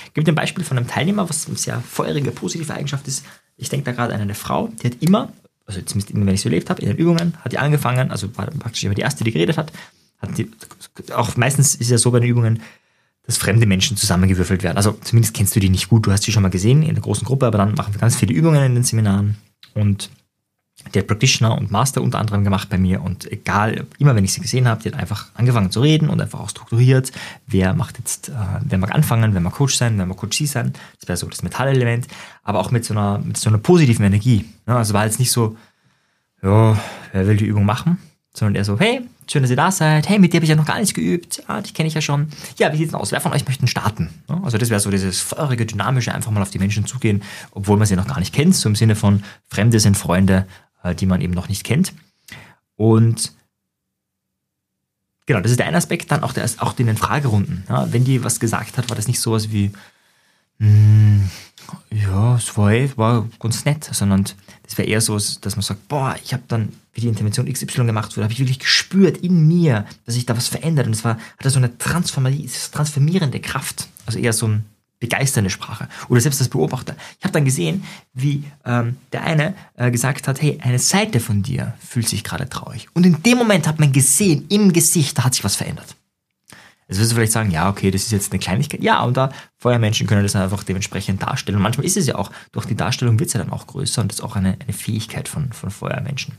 Ich 0.07 0.15
gebe 0.15 0.25
dir 0.25 0.33
ein 0.33 0.37
Beispiel 0.37 0.65
von 0.65 0.77
einem 0.77 0.87
Teilnehmer, 0.87 1.29
was 1.29 1.47
eine 1.47 1.57
sehr 1.57 1.81
feurige, 1.81 2.31
positive 2.31 2.73
Eigenschaft 2.73 3.09
ist. 3.09 3.25
Ich 3.57 3.69
denke 3.69 3.87
da 3.87 3.93
gerade 3.93 4.15
an 4.15 4.21
eine 4.21 4.35
Frau, 4.35 4.69
die 4.69 4.87
hat 4.89 4.97
immer, 5.01 5.33
also 5.67 5.81
zumindest 5.83 6.15
immer, 6.15 6.27
wenn 6.27 6.35
ich 6.35 6.41
so 6.41 6.49
erlebt 6.49 6.71
habe, 6.71 6.83
in 6.83 6.89
den 6.89 6.97
Übungen, 6.97 7.35
hat 7.43 7.53
die 7.53 7.59
angefangen, 7.59 8.11
also 8.11 8.37
war 8.37 8.47
praktisch 8.47 8.85
immer 8.85 8.95
die 8.95 9.03
erste, 9.03 9.25
die 9.25 9.33
geredet 9.33 9.57
hat. 9.57 9.73
hat 10.19 10.37
die, 10.37 10.51
auch 11.15 11.37
meistens 11.37 11.75
ist 11.75 11.83
es 11.83 11.91
ja 11.91 11.99
so 11.99 12.11
bei 12.11 12.21
den 12.21 12.29
Übungen, 12.29 12.63
dass 13.25 13.37
fremde 13.37 13.67
Menschen 13.67 13.97
zusammengewürfelt 13.97 14.63
werden. 14.63 14.77
Also 14.77 14.93
zumindest 15.01 15.35
kennst 15.35 15.55
du 15.55 15.61
die 15.61 15.69
nicht 15.69 15.89
gut, 15.89 16.07
du 16.07 16.13
hast 16.13 16.25
sie 16.25 16.33
schon 16.33 16.43
mal 16.43 16.49
gesehen 16.51 16.83
in 16.83 16.95
der 16.95 17.03
großen 17.03 17.25
Gruppe, 17.25 17.47
aber 17.47 17.59
dann 17.59 17.75
machen 17.75 17.95
wir 17.95 18.01
ganz 18.01 18.17
viele 18.17 18.35
Übungen 18.35 18.63
in 18.63 18.75
den 18.75 18.85
Seminaren 18.85 19.37
und 19.75 20.11
die 20.95 20.99
hat 20.99 21.07
Practitioner 21.07 21.57
und 21.57 21.71
Master 21.71 22.03
unter 22.03 22.19
anderem 22.19 22.45
gemacht 22.45 22.69
bei 22.69 22.79
mir 22.79 23.03
und 23.03 23.31
egal, 23.31 23.87
immer 23.99 24.15
wenn 24.17 24.25
ich 24.25 24.33
sie 24.33 24.41
gesehen 24.41 24.67
habe, 24.67 24.83
die 24.83 24.91
hat 24.91 24.99
einfach 24.99 25.31
angefangen 25.35 25.71
zu 25.71 25.81
reden 25.81 26.09
und 26.09 26.21
einfach 26.21 26.41
auch 26.41 26.49
strukturiert, 26.49 27.13
wer 27.47 27.75
macht 27.75 27.99
jetzt, 27.99 28.31
äh, 28.31 28.33
wer 28.63 28.79
mag 28.79 28.93
anfangen, 28.93 29.35
wer 29.35 29.41
mag 29.41 29.55
Coach 29.55 29.77
sein, 29.77 29.97
wer 29.99 30.07
mag 30.07 30.17
Coachie 30.17 30.47
sein, 30.47 30.73
das 30.99 31.09
wäre 31.09 31.17
so 31.17 31.29
das 31.29 31.43
Metallelement, 31.43 32.09
aber 32.43 32.59
auch 32.59 32.71
mit 32.71 32.85
so 32.85 32.95
einer, 32.95 33.19
mit 33.19 33.37
so 33.37 33.49
einer 33.49 33.59
positiven 33.59 34.05
Energie. 34.05 34.45
Ja, 34.67 34.79
also 34.79 34.95
war 34.95 35.05
jetzt 35.05 35.21
nicht 35.21 35.31
so, 35.31 35.57
ja, 36.43 36.77
wer 37.13 37.27
will 37.27 37.37
die 37.37 37.47
Übung 37.47 37.65
machen, 37.65 37.99
sondern 38.35 38.57
eher 38.57 38.65
so, 38.65 38.79
hey, 38.79 39.03
schön, 39.31 39.43
dass 39.43 39.51
ihr 39.51 39.57
da 39.57 39.71
seid, 39.71 40.09
hey, 40.09 40.19
mit 40.19 40.33
dir 40.33 40.39
habe 40.39 40.45
ich 40.45 40.51
ja 40.51 40.57
noch 40.57 40.67
gar 40.67 40.79
nichts 40.79 40.95
geübt, 40.95 41.43
ja, 41.49 41.61
dich 41.61 41.75
kenne 41.75 41.89
ich 41.89 41.95
ja 41.95 42.01
schon. 42.01 42.29
Ja, 42.59 42.73
wie 42.73 42.77
sieht 42.77 42.89
es 42.89 42.95
aus? 42.95 43.13
Wer 43.13 43.21
von 43.21 43.33
euch 43.33 43.47
möchten 43.47 43.67
starten? 43.67 44.11
Also 44.43 44.59
das 44.59 44.71
wäre 44.71 44.81
so 44.81 44.91
dieses 44.91 45.21
feurige, 45.21 45.67
dynamische, 45.67 46.15
einfach 46.15 46.31
mal 46.31 46.43
auf 46.43 46.51
die 46.51 46.59
Menschen 46.59 46.87
zugehen, 46.87 47.23
obwohl 47.53 47.77
man 47.77 47.87
sie 47.87 47.97
noch 47.97 48.07
gar 48.07 48.19
nicht 48.19 48.35
kennt, 48.35 48.55
so 48.55 48.69
im 48.69 48.77
Sinne 48.77 48.97
von 48.97 49.23
Fremde 49.49 49.81
sind 49.81 49.97
Freunde, 49.97 50.47
äh, 50.83 50.95
die 50.95 51.07
man 51.07 51.21
eben 51.21 51.35
noch 51.35 51.49
nicht 51.49 51.65
kennt. 51.65 51.93
Und 52.77 53.33
genau, 55.27 55.41
das 55.41 55.53
ist 55.53 55.59
der 55.59 55.67
eine 55.67 55.77
Aspekt. 55.77 56.11
Dann 56.11 56.23
auch, 56.23 56.33
der, 56.33 56.49
auch 56.59 56.79
in 56.79 56.87
den 56.87 56.97
Fragerunden. 56.97 57.65
Ja, 57.69 57.93
wenn 57.93 58.05
die 58.05 58.25
was 58.25 58.41
gesagt 58.41 58.79
hat, 58.79 58.89
war 58.89 58.97
das 58.97 59.07
nicht 59.07 59.21
sowas 59.21 59.53
wie, 59.53 59.71
mm, 60.59 61.21
ja, 61.91 62.37
es 62.37 62.57
war, 62.57 62.73
war 62.97 63.29
ganz 63.39 63.65
nett, 63.65 63.89
sondern 63.93 64.25
das 64.65 64.79
wäre 64.79 64.89
eher 64.89 65.01
so, 65.01 65.15
dass 65.15 65.57
man 65.57 65.63
sagt, 65.63 65.89
boah, 65.89 66.17
ich 66.23 66.33
habe 66.33 66.43
dann, 66.49 66.73
wie 66.93 67.01
die 67.01 67.09
Intervention 67.09 67.51
XY 67.51 67.85
gemacht 67.85 68.17
wurde, 68.17 68.25
habe 68.25 68.33
ich 68.33 68.39
wirklich 68.39 68.59
gespürt 68.59 69.19
in 69.19 69.47
mir, 69.47 69.87
dass 70.05 70.15
sich 70.15 70.27
da 70.27 70.37
was 70.37 70.49
verändert. 70.49 70.87
Und 70.87 70.93
es 70.93 71.05
war, 71.05 71.19
hatte 71.39 71.51
so 71.51 71.59
eine 71.59 71.77
transformierende 71.79 73.41
Kraft. 73.41 73.89
Also 74.07 74.19
eher 74.19 74.33
so 74.33 74.49
ein 74.49 74.65
begeisternde 75.01 75.51
Sprache. 75.51 75.89
Oder 76.09 76.21
selbst 76.21 76.41
als 76.41 76.49
Beobachter. 76.49 76.95
Ich 77.19 77.25
habe 77.25 77.33
dann 77.33 77.45
gesehen, 77.45 77.83
wie 78.13 78.45
ähm, 78.65 78.97
der 79.13 79.25
eine 79.25 79.55
äh, 79.75 79.91
gesagt 79.91 80.29
hat, 80.29 80.41
hey, 80.41 80.59
eine 80.63 80.79
Seite 80.79 81.19
von 81.19 81.43
dir 81.43 81.75
fühlt 81.81 82.09
sich 82.09 82.23
gerade 82.23 82.49
traurig. 82.49 82.89
Und 82.95 83.05
in 83.05 83.21
dem 83.23 83.37
Moment 83.37 83.67
hat 83.67 83.81
man 83.81 83.93
gesehen, 83.93 84.47
im 84.49 84.73
Gesicht, 84.73 85.19
da 85.19 85.25
hat 85.25 85.35
sich 85.35 85.43
was 85.43 85.57
verändert. 85.57 85.97
Jetzt 86.87 87.01
wirst 87.01 87.11
du 87.11 87.15
vielleicht 87.17 87.33
sagen, 87.33 87.51
ja, 87.51 87.69
okay, 87.69 87.91
das 87.91 88.03
ist 88.03 88.13
jetzt 88.13 88.33
eine 88.33 88.39
Kleinigkeit. 88.39 88.83
Ja, 88.83 89.03
und 89.03 89.17
da 89.17 89.33
Feuermenschen 89.57 90.07
können 90.07 90.23
das 90.23 90.37
einfach 90.37 90.63
dementsprechend 90.63 91.23
darstellen. 91.23 91.57
Und 91.57 91.63
manchmal 91.63 91.87
ist 91.87 91.97
es 91.97 92.07
ja 92.07 92.17
auch, 92.17 92.31
durch 92.53 92.67
die 92.67 92.77
Darstellung 92.77 93.19
wird 93.19 93.29
es 93.29 93.33
ja 93.33 93.41
dann 93.41 93.51
auch 93.51 93.67
größer 93.67 94.03
und 94.03 94.13
das 94.13 94.19
ist 94.19 94.25
auch 94.25 94.37
eine, 94.37 94.57
eine 94.61 94.73
Fähigkeit 94.73 95.27
von, 95.27 95.53
von 95.53 95.71
Feuermenschen. 95.71 96.35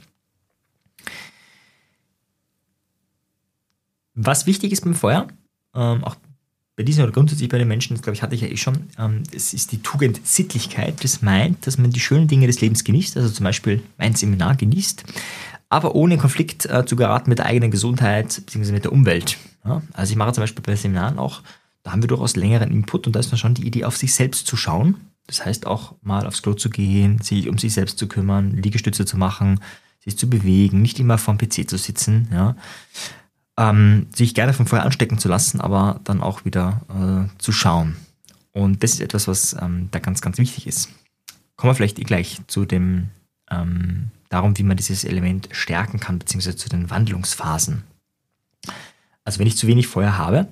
Was 4.15 4.45
wichtig 4.45 4.71
ist 4.71 4.83
beim 4.83 4.95
Feuer, 4.95 5.27
ähm, 5.75 6.03
auch 6.03 6.15
bei 6.75 6.83
diesen 6.83 7.03
oder 7.03 7.13
grundsätzlich 7.13 7.49
bei 7.49 7.59
den 7.59 7.67
Menschen, 7.67 7.93
das 7.93 8.01
glaube 8.01 8.15
ich, 8.15 8.23
hatte 8.23 8.35
ich 8.35 8.41
ja 8.41 8.47
eh 8.47 8.57
schon, 8.57 8.87
ähm, 8.97 9.23
es 9.33 9.53
ist 9.53 9.71
die 9.71 9.81
Tugend 9.81 10.25
Sittlichkeit. 10.25 11.03
Das 11.03 11.21
meint, 11.21 11.67
dass 11.67 11.77
man 11.77 11.91
die 11.91 11.99
schönen 11.99 12.27
Dinge 12.27 12.47
des 12.47 12.61
Lebens 12.61 12.83
genießt, 12.83 13.17
also 13.17 13.29
zum 13.29 13.43
Beispiel 13.43 13.83
mein 13.97 14.15
Seminar 14.15 14.55
genießt, 14.55 15.03
aber 15.69 15.95
ohne 15.95 16.17
Konflikt 16.17 16.65
äh, 16.65 16.85
zu 16.85 16.95
geraten 16.95 17.29
mit 17.29 17.39
der 17.39 17.45
eigenen 17.45 17.71
Gesundheit 17.71 18.41
bzw. 18.45 18.71
mit 18.71 18.85
der 18.85 18.91
Umwelt. 18.91 19.37
Ja? 19.65 19.81
Also 19.93 20.11
ich 20.11 20.17
mache 20.17 20.33
zum 20.33 20.41
Beispiel 20.41 20.63
bei 20.63 20.75
Seminaren 20.75 21.19
auch, 21.19 21.41
da 21.83 21.91
haben 21.91 22.01
wir 22.01 22.07
durchaus 22.07 22.35
längeren 22.35 22.71
Input 22.71 23.07
und 23.07 23.15
da 23.15 23.19
ist 23.19 23.31
dann 23.31 23.39
schon 23.39 23.53
die 23.53 23.67
Idee, 23.67 23.85
auf 23.85 23.97
sich 23.97 24.13
selbst 24.13 24.47
zu 24.47 24.55
schauen. 24.55 24.95
Das 25.27 25.45
heißt 25.45 25.67
auch 25.67 25.95
mal 26.01 26.25
aufs 26.25 26.41
Klo 26.41 26.53
zu 26.53 26.69
gehen, 26.69 27.19
sich 27.21 27.49
um 27.49 27.57
sich 27.57 27.73
selbst 27.73 27.97
zu 27.97 28.07
kümmern, 28.07 28.51
Liegestütze 28.51 29.05
zu 29.05 29.17
machen, 29.17 29.59
sich 29.99 30.17
zu 30.17 30.29
bewegen, 30.29 30.81
nicht 30.81 30.99
immer 30.99 31.17
vorm 31.17 31.37
PC 31.37 31.69
zu 31.69 31.77
sitzen. 31.77 32.27
Ja? 32.31 32.55
Ähm, 33.57 34.07
sich 34.13 34.33
gerne 34.33 34.53
vom 34.53 34.67
Feuer 34.67 34.83
anstecken 34.83 35.17
zu 35.17 35.29
lassen, 35.29 35.61
aber 35.61 35.99
dann 36.03 36.21
auch 36.21 36.45
wieder 36.45 36.81
äh, 36.89 37.39
zu 37.39 37.51
schauen. 37.51 37.95
Und 38.51 38.83
das 38.83 38.93
ist 38.93 38.99
etwas, 38.99 39.27
was 39.27 39.55
ähm, 39.59 39.89
da 39.91 39.99
ganz, 39.99 40.21
ganz 40.21 40.37
wichtig 40.37 40.67
ist. 40.67 40.89
Kommen 41.55 41.71
wir 41.71 41.75
vielleicht 41.75 41.99
eh 41.99 42.03
gleich 42.03 42.41
zu 42.47 42.65
dem, 42.65 43.09
ähm, 43.49 44.11
darum, 44.29 44.57
wie 44.57 44.63
man 44.63 44.77
dieses 44.77 45.03
Element 45.03 45.49
stärken 45.51 45.99
kann, 45.99 46.19
beziehungsweise 46.19 46.57
zu 46.57 46.69
den 46.69 46.89
Wandlungsphasen. 46.89 47.83
Also 49.23 49.39
wenn 49.39 49.47
ich 49.47 49.57
zu 49.57 49.67
wenig 49.67 49.87
Feuer 49.87 50.17
habe, 50.17 50.47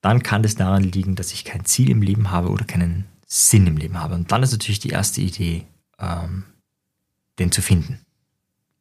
dann 0.00 0.22
kann 0.22 0.42
das 0.42 0.54
daran 0.54 0.82
liegen, 0.82 1.14
dass 1.14 1.32
ich 1.32 1.44
kein 1.44 1.64
Ziel 1.64 1.90
im 1.90 2.02
Leben 2.02 2.30
habe 2.30 2.48
oder 2.48 2.64
keinen 2.64 3.06
Sinn 3.26 3.66
im 3.66 3.76
Leben 3.76 3.98
habe. 3.98 4.14
Und 4.14 4.32
dann 4.32 4.42
ist 4.42 4.52
natürlich 4.52 4.80
die 4.80 4.88
erste 4.90 5.20
Idee, 5.20 5.66
ähm, 5.98 6.44
den 7.38 7.52
zu 7.52 7.62
finden. 7.62 8.00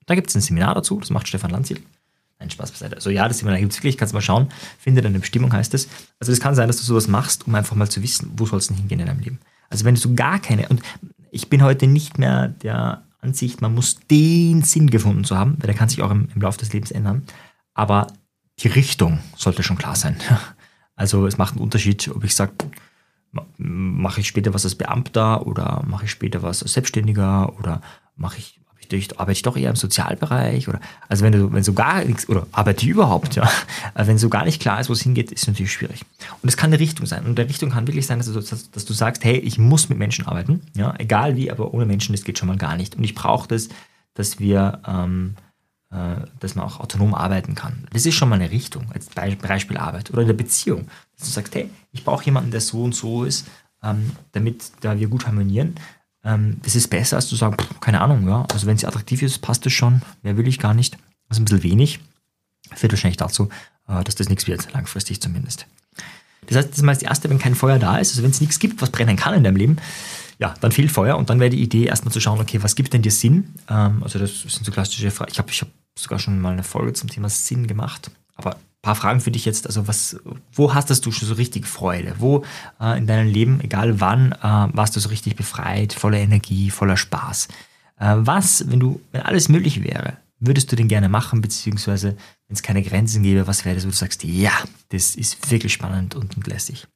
Da 0.05 0.15
gibt 0.15 0.29
es 0.29 0.35
ein 0.35 0.41
Seminar 0.41 0.75
dazu, 0.75 0.99
das 0.99 1.11
macht 1.11 1.27
Stefan 1.27 1.51
Landsiel. 1.51 1.81
Nein, 2.39 2.50
Spaß 2.50 2.72
beiseite. 2.72 2.96
Also 2.96 3.10
ja, 3.10 3.27
das 3.27 3.39
Seminar 3.39 3.60
gibt 3.60 3.74
es 3.74 3.77
wirklich, 3.79 3.98
kannst 3.98 4.13
du 4.13 4.17
mal 4.17 4.22
schauen. 4.22 4.48
Finde 4.79 5.01
deine 5.01 5.19
Bestimmung 5.19 5.51
heißt 5.51 5.74
es. 5.74 5.89
Also 6.19 6.31
es 6.31 6.39
kann 6.39 6.55
sein, 6.55 6.67
dass 6.67 6.77
du 6.77 6.84
sowas 6.84 7.08
machst, 7.08 7.48
um 7.48 7.55
einfach 7.55 7.75
mal 7.75 7.89
zu 7.89 8.01
wissen, 8.01 8.31
wo 8.38 8.46
soll 8.46 8.60
es 8.60 8.67
denn 8.67 8.77
hingehen 8.77 9.01
in 9.01 9.08
deinem 9.08 9.19
Leben. 9.19 9.39
Also 9.69 9.84
wenn 9.84 9.96
du 9.96 10.01
so 10.01 10.13
gar 10.15 10.39
keine, 10.39 10.69
und 10.69 10.81
ich 11.31 11.50
bin 11.50 11.62
heute 11.62 11.86
nicht 11.86 12.17
mehr 12.17 12.48
der 12.48 13.03
Ansicht, 13.19 13.62
man 13.62 13.75
muss 13.75 14.00
den 14.10 14.63
Sinn 14.63 14.89
gefunden 14.89 15.25
zu 15.25 15.38
haben, 15.38 15.58
weil 15.60 15.67
der 15.67 15.75
kann 15.75 15.89
sich 15.89 16.01
auch 16.01 16.12
im, 16.12 16.29
im 16.34 16.41
Laufe 16.41 16.60
des 16.60 16.72
Lebens 16.72 16.91
ändern. 16.91 17.24
Aber 17.74 18.08
die 18.60 18.69
Richtung 18.69 19.19
sollte 19.36 19.63
schon 19.63 19.77
klar 19.77 19.96
sein. 19.96 20.17
Also 20.96 21.25
es 21.27 21.38
macht 21.38 21.53
einen 21.53 21.62
Unterschied, 21.62 22.10
ob 22.10 22.25
ich 22.25 22.36
sage, 22.36 22.51
mache 23.58 24.19
ich 24.19 24.27
später 24.27 24.53
was 24.53 24.65
als 24.65 24.75
Beamter 24.75 25.48
oder 25.48 25.81
mache 25.88 26.03
ich 26.03 26.12
später 26.12 26.43
was 26.43 26.62
als 26.62 26.74
Selbstständiger 26.74 27.58
oder 27.58 27.81
mache 28.17 28.39
ich 28.39 28.58
ich, 28.98 29.19
arbeite 29.19 29.34
ich 29.34 29.41
doch 29.41 29.58
eher 29.58 29.69
im 29.69 29.75
Sozialbereich 29.75 30.67
oder 30.67 30.79
also 31.08 31.24
wenn 31.24 31.31
du 31.31 31.51
wenn 31.51 31.63
so 31.63 31.74
gar 31.74 32.03
nichts 32.03 32.27
oder 32.29 32.48
arbeite 32.51 32.84
ich 32.84 32.89
überhaupt, 32.89 33.36
ja, 33.36 33.50
wenn 33.96 34.17
so 34.17 34.29
gar 34.29 34.46
nicht 34.46 34.62
klar 34.62 34.79
ist, 34.79 34.89
wo 34.89 34.93
es 34.93 35.01
hingeht, 35.01 35.31
ist 35.31 35.48
natürlich 35.48 35.72
schwierig. 35.72 36.05
Und 36.41 36.50
es 36.50 36.58
kann 36.58 36.69
eine 36.69 36.79
Richtung 36.79 37.05
sein. 37.05 37.25
Und 37.25 37.38
der 37.38 37.50
Richtung 37.50 37.69
kann 37.69 37.88
wirklich 37.88 38.08
sein, 38.08 38.19
dass 38.19 38.27
du, 38.27 38.34
dass, 38.34 38.72
dass 38.72 38.86
du 38.86 38.93
sagst, 38.93 39.24
hey, 39.24 39.38
ich 39.38 39.58
muss 39.58 39.89
mit 39.89 39.98
Menschen 39.98 40.27
arbeiten, 40.27 40.62
ja, 40.75 40.93
egal 40.98 41.36
wie, 41.36 41.51
aber 41.51 41.74
ohne 41.74 41.86
Menschen 41.86 42.13
das 42.13 42.24
geht 42.24 42.39
schon 42.39 42.48
mal 42.48 42.58
gar 42.58 42.75
nicht. 42.75 42.96
Und 42.96 43.03
ich 43.03 43.15
brauche 43.15 43.48
das, 43.48 43.69
dass 44.13 44.39
wir 44.39 44.81
ähm, 44.88 45.36
äh, 45.91 46.27
dass 46.39 46.53
man 46.53 46.65
auch 46.65 46.79
autonom 46.79 47.15
arbeiten 47.15 47.55
kann. 47.55 47.88
Das 47.91 48.05
ist 48.05 48.13
schon 48.13 48.29
mal 48.29 48.36
eine 48.36 48.51
Richtung, 48.51 48.91
als 48.93 49.08
Beispiel 49.08 49.77
Arbeit 49.77 50.12
oder 50.12 50.22
in 50.22 50.27
der 50.27 50.36
Beziehung, 50.36 50.88
dass 51.17 51.27
du 51.27 51.34
sagst, 51.34 51.55
hey, 51.55 51.67
ich 51.91 52.05
brauche 52.05 52.25
jemanden, 52.25 52.51
der 52.51 52.62
so 52.62 52.84
und 52.84 52.93
so 52.93 53.24
ist, 53.24 53.48
ähm, 53.81 54.12
damit 54.34 54.72
da 54.81 55.00
wir 55.00 55.08
gut 55.08 55.25
harmonieren 55.25 55.74
ähm, 56.29 56.57
das 56.63 56.75
ist 56.75 56.89
besser, 56.89 57.15
als 57.15 57.27
zu 57.27 57.36
sagen, 57.36 57.55
pff, 57.59 57.79
keine 57.79 58.01
Ahnung, 58.01 58.27
ja. 58.27 58.45
Also 58.51 58.67
wenn 58.67 58.77
sie 58.77 58.88
attraktiv 58.88 59.21
ist, 59.21 59.39
passt 59.39 59.65
es 59.65 59.74
schon. 59.74 60.01
Mehr 60.21 60.38
will 60.38 60.48
ich 60.48 60.59
gar 60.59 60.74
nicht. 60.74 60.93
Das 61.27 61.38
ist 61.38 61.41
ein 61.41 61.45
bisschen 61.45 61.63
wenig. 61.63 62.00
Führt 62.75 62.91
wahrscheinlich 62.91 63.17
dazu, 63.17 63.50
äh, 63.88 64.03
dass 64.03 64.15
das 64.15 64.29
nichts 64.29 64.48
wird, 64.48 64.71
langfristig 64.74 65.21
zumindest. 65.21 65.65
Das 66.45 66.57
heißt, 66.57 66.69
das 66.69 66.77
ist 66.77 66.83
mal 66.83 66.93
das 66.93 67.03
Erste, 67.03 67.29
wenn 67.29 67.39
kein 67.39 67.55
Feuer 67.55 67.79
da 67.79 67.98
ist, 67.98 68.12
also 68.12 68.24
wenn 68.24 68.31
es 68.31 68.41
nichts 68.41 68.59
gibt, 68.59 68.81
was 68.81 68.89
brennen 68.89 69.17
kann 69.17 69.33
in 69.33 69.43
deinem 69.43 69.55
Leben, 69.55 69.77
ja, 70.39 70.53
dann 70.62 70.71
fehlt 70.71 70.91
Feuer 70.91 71.17
und 71.17 71.29
dann 71.29 71.39
wäre 71.39 71.50
die 71.50 71.62
Idee 71.62 71.86
erstmal 71.86 72.13
zu 72.13 72.21
schauen, 72.21 72.39
okay, 72.39 72.63
was 72.63 72.75
gibt 72.75 72.93
denn 72.93 73.01
dir 73.01 73.12
Sinn? 73.12 73.53
Ähm, 73.69 74.03
also 74.03 74.19
das 74.19 74.41
sind 74.41 74.65
so 74.65 74.71
klassische 74.71 75.12
Fragen. 75.12 75.31
Ich 75.31 75.39
habe 75.39 75.50
ich 75.51 75.62
hab 75.62 75.69
sogar 75.98 76.19
schon 76.19 76.39
mal 76.39 76.53
eine 76.53 76.63
Folge 76.63 76.93
zum 76.93 77.09
Thema 77.09 77.29
Sinn 77.29 77.67
gemacht, 77.67 78.09
aber 78.36 78.55
paar 78.81 78.95
Fragen 78.95 79.19
für 79.19 79.31
dich 79.31 79.45
jetzt. 79.45 79.67
Also 79.67 79.88
was, 79.88 80.17
wo 80.53 80.74
hast 80.74 80.89
du 81.05 81.12
schon 81.12 81.27
so 81.27 81.33
richtig 81.33 81.67
Freude? 81.67 82.15
Wo 82.19 82.43
äh, 82.79 82.98
in 82.98 83.07
deinem 83.07 83.31
Leben, 83.31 83.59
egal 83.62 84.00
wann, 84.00 84.31
äh, 84.31 84.67
warst 84.74 84.95
du 84.95 85.00
so 85.00 85.09
richtig 85.09 85.36
befreit, 85.36 85.93
voller 85.93 86.19
Energie, 86.19 86.69
voller 86.69 86.98
Spaß? 86.98 87.48
Äh, 88.00 88.15
was, 88.17 88.69
wenn 88.69 88.79
du, 88.79 89.01
wenn 89.12 89.21
alles 89.21 89.50
möglich 89.50 89.83
wäre, 89.83 90.17
würdest 90.39 90.71
du 90.71 90.75
denn 90.75 90.88
gerne 90.88 91.09
machen, 91.09 91.41
beziehungsweise 91.41 92.15
wenn 92.48 92.55
es 92.55 92.63
keine 92.63 92.81
Grenzen 92.81 93.24
gäbe, 93.24 93.48
was 93.48 93.65
wäre 93.65 93.75
das, 93.75 93.83
wo 93.83 93.89
du 93.89 93.95
sagst, 93.95 94.24
ja, 94.24 94.53
das 94.89 95.15
ist 95.15 95.51
wirklich 95.51 95.74
spannend 95.74 96.15
und, 96.15 96.38
und 96.38 96.48
lässig. 96.48 96.88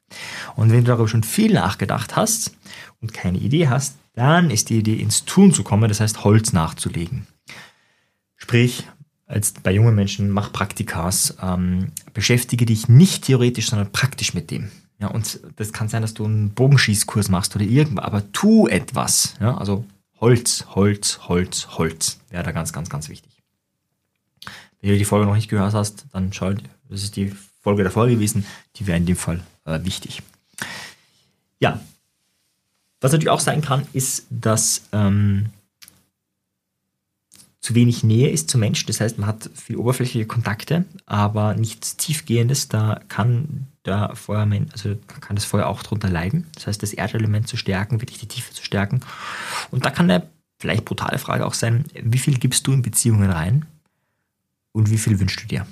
Und 0.56 0.70
wenn 0.70 0.78
du 0.78 0.84
darüber 0.84 1.08
schon 1.08 1.22
viel 1.22 1.52
nachgedacht 1.52 2.16
hast 2.16 2.56
und 3.02 3.12
keine 3.12 3.38
Idee 3.38 3.68
hast, 3.68 3.96
dann 4.14 4.50
ist 4.50 4.70
die 4.70 4.78
Idee 4.78 4.94
ins 4.94 5.24
Tun 5.24 5.52
zu 5.52 5.62
kommen, 5.62 5.88
das 5.88 6.00
heißt 6.00 6.24
Holz 6.24 6.52
nachzulegen. 6.52 7.26
Sprich, 8.36 8.84
als 9.26 9.52
bei 9.52 9.72
jungen 9.72 9.94
Menschen, 9.94 10.30
mach 10.30 10.52
Praktikas, 10.52 11.36
ähm, 11.40 11.92
beschäftige 12.12 12.66
dich 12.66 12.88
nicht 12.88 13.24
theoretisch, 13.24 13.68
sondern 13.68 13.90
praktisch 13.90 14.34
mit 14.34 14.50
dem. 14.50 14.70
Ja, 14.98 15.08
und 15.08 15.40
das 15.56 15.72
kann 15.72 15.88
sein, 15.88 16.02
dass 16.02 16.14
du 16.14 16.24
einen 16.24 16.50
Bogenschießkurs 16.50 17.28
machst 17.28 17.54
oder 17.56 17.64
irgendwas, 17.64 18.04
aber 18.04 18.30
tu 18.32 18.68
etwas. 18.68 19.34
Ja, 19.40 19.56
also 19.56 19.84
Holz, 20.20 20.66
Holz, 20.74 21.20
Holz, 21.28 21.68
Holz 21.76 22.20
wäre 22.30 22.44
da 22.44 22.52
ganz, 22.52 22.72
ganz, 22.72 22.88
ganz 22.88 23.08
wichtig. 23.08 23.32
Wenn 24.80 24.90
du 24.90 24.98
die 24.98 25.04
Folge 25.04 25.26
noch 25.26 25.34
nicht 25.34 25.48
gehört 25.48 25.74
hast, 25.74 26.06
dann 26.12 26.32
schau, 26.32 26.52
das 26.88 27.02
ist 27.02 27.16
die 27.16 27.32
Folge 27.62 27.84
davor 27.84 28.06
gewesen, 28.06 28.44
die 28.76 28.86
wäre 28.86 28.98
in 28.98 29.06
dem 29.06 29.16
Fall 29.16 29.42
äh, 29.64 29.82
wichtig. 29.82 30.22
Ja, 31.58 31.80
was 33.00 33.12
natürlich 33.12 33.30
auch 33.30 33.40
sein 33.40 33.62
kann, 33.62 33.86
ist, 33.92 34.26
dass 34.30 34.82
ähm, 34.92 35.46
zu 37.64 37.74
wenig 37.74 38.04
Nähe 38.04 38.28
ist 38.28 38.50
zum 38.50 38.60
Menschen. 38.60 38.88
Das 38.88 39.00
heißt, 39.00 39.18
man 39.18 39.26
hat 39.26 39.48
viel 39.54 39.76
oberflächliche 39.76 40.26
Kontakte, 40.26 40.84
aber 41.06 41.54
nichts 41.54 41.96
Tiefgehendes. 41.96 42.68
Da 42.68 43.00
kann 43.08 43.68
der 43.86 44.14
Feuermann, 44.14 44.68
also 44.72 44.96
kann 45.06 45.34
das 45.34 45.46
Feuer 45.46 45.66
auch 45.66 45.82
drunter 45.82 46.10
leiden. 46.10 46.46
Das 46.54 46.66
heißt, 46.66 46.82
das 46.82 46.92
Erdelement 46.92 47.48
zu 47.48 47.56
stärken, 47.56 48.02
wirklich 48.02 48.18
die 48.18 48.28
Tiefe 48.28 48.52
zu 48.52 48.62
stärken. 48.62 49.00
Und 49.70 49.86
da 49.86 49.90
kann 49.90 50.10
eine 50.10 50.28
vielleicht 50.58 50.84
brutale 50.84 51.18
Frage 51.18 51.46
auch 51.46 51.54
sein, 51.54 51.86
wie 51.94 52.18
viel 52.18 52.36
gibst 52.38 52.66
du 52.66 52.72
in 52.74 52.82
Beziehungen 52.82 53.30
rein 53.30 53.64
und 54.72 54.90
wie 54.90 54.98
viel 54.98 55.18
wünschst 55.18 55.42
du 55.42 55.46
dir? 55.46 55.66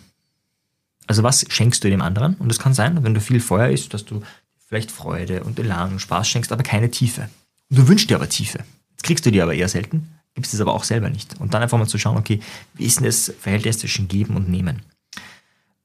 Also 1.06 1.22
was 1.22 1.44
schenkst 1.50 1.84
du 1.84 1.90
dem 1.90 2.00
anderen? 2.00 2.36
Und 2.36 2.50
es 2.50 2.58
kann 2.58 2.72
sein, 2.72 3.04
wenn 3.04 3.12
du 3.12 3.20
viel 3.20 3.40
Feuer 3.40 3.68
isst, 3.68 3.92
dass 3.92 4.06
du 4.06 4.22
vielleicht 4.66 4.90
Freude 4.90 5.44
und 5.44 5.58
Elan 5.58 5.92
und 5.92 6.00
Spaß 6.00 6.26
schenkst, 6.26 6.52
aber 6.52 6.62
keine 6.62 6.90
Tiefe. 6.90 7.28
Du 7.68 7.86
wünschst 7.86 8.08
dir 8.08 8.16
aber 8.16 8.30
Tiefe. 8.30 8.64
Jetzt 8.92 9.02
kriegst 9.02 9.26
du 9.26 9.30
die 9.30 9.42
aber 9.42 9.52
eher 9.52 9.68
selten 9.68 10.08
gibt 10.34 10.46
es 10.46 10.60
aber 10.60 10.74
auch 10.74 10.84
selber 10.84 11.10
nicht. 11.10 11.40
Und 11.40 11.54
dann 11.54 11.62
einfach 11.62 11.78
mal 11.78 11.86
zu 11.86 11.98
schauen, 11.98 12.16
okay, 12.16 12.40
wie 12.74 12.84
ist 12.84 12.98
denn 12.98 13.06
das 13.06 13.32
Verhältnis 13.38 13.78
zwischen 13.78 14.08
Geben 14.08 14.36
und 14.36 14.48
Nehmen? 14.48 14.82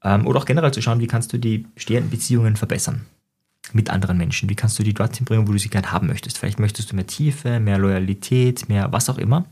Ähm, 0.03 0.25
oder 0.25 0.39
auch 0.39 0.45
generell 0.45 0.73
zu 0.73 0.81
schauen, 0.81 0.99
wie 0.99 1.07
kannst 1.07 1.33
du 1.33 1.37
die 1.37 1.59
bestehenden 1.59 2.09
Beziehungen 2.09 2.55
verbessern 2.55 3.05
mit 3.73 3.89
anderen 3.89 4.17
Menschen? 4.17 4.49
Wie 4.49 4.55
kannst 4.55 4.79
du 4.79 4.83
die 4.83 4.93
dorthin 4.93 5.25
bringen, 5.25 5.47
wo 5.47 5.51
du 5.51 5.59
sie 5.59 5.69
gerne 5.69 5.91
haben 5.91 6.07
möchtest? 6.07 6.37
Vielleicht 6.37 6.59
möchtest 6.59 6.91
du 6.91 6.95
mehr 6.95 7.07
Tiefe, 7.07 7.59
mehr 7.59 7.77
Loyalität, 7.77 8.69
mehr 8.69 8.91
was 8.91 9.09
auch 9.09 9.17
immer. 9.17 9.45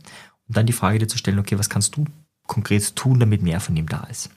Und 0.47 0.57
dann 0.57 0.65
die 0.65 0.73
Frage 0.73 0.99
dir 0.99 1.07
zu 1.07 1.17
stellen, 1.17 1.39
okay, 1.39 1.59
was 1.59 1.69
kannst 1.69 1.95
du 1.97 2.05
konkret 2.47 2.95
tun, 2.95 3.19
damit 3.19 3.41
mehr 3.41 3.59
von 3.59 3.75
ihm 3.75 3.89
da 3.89 4.03
ist? 4.05 4.29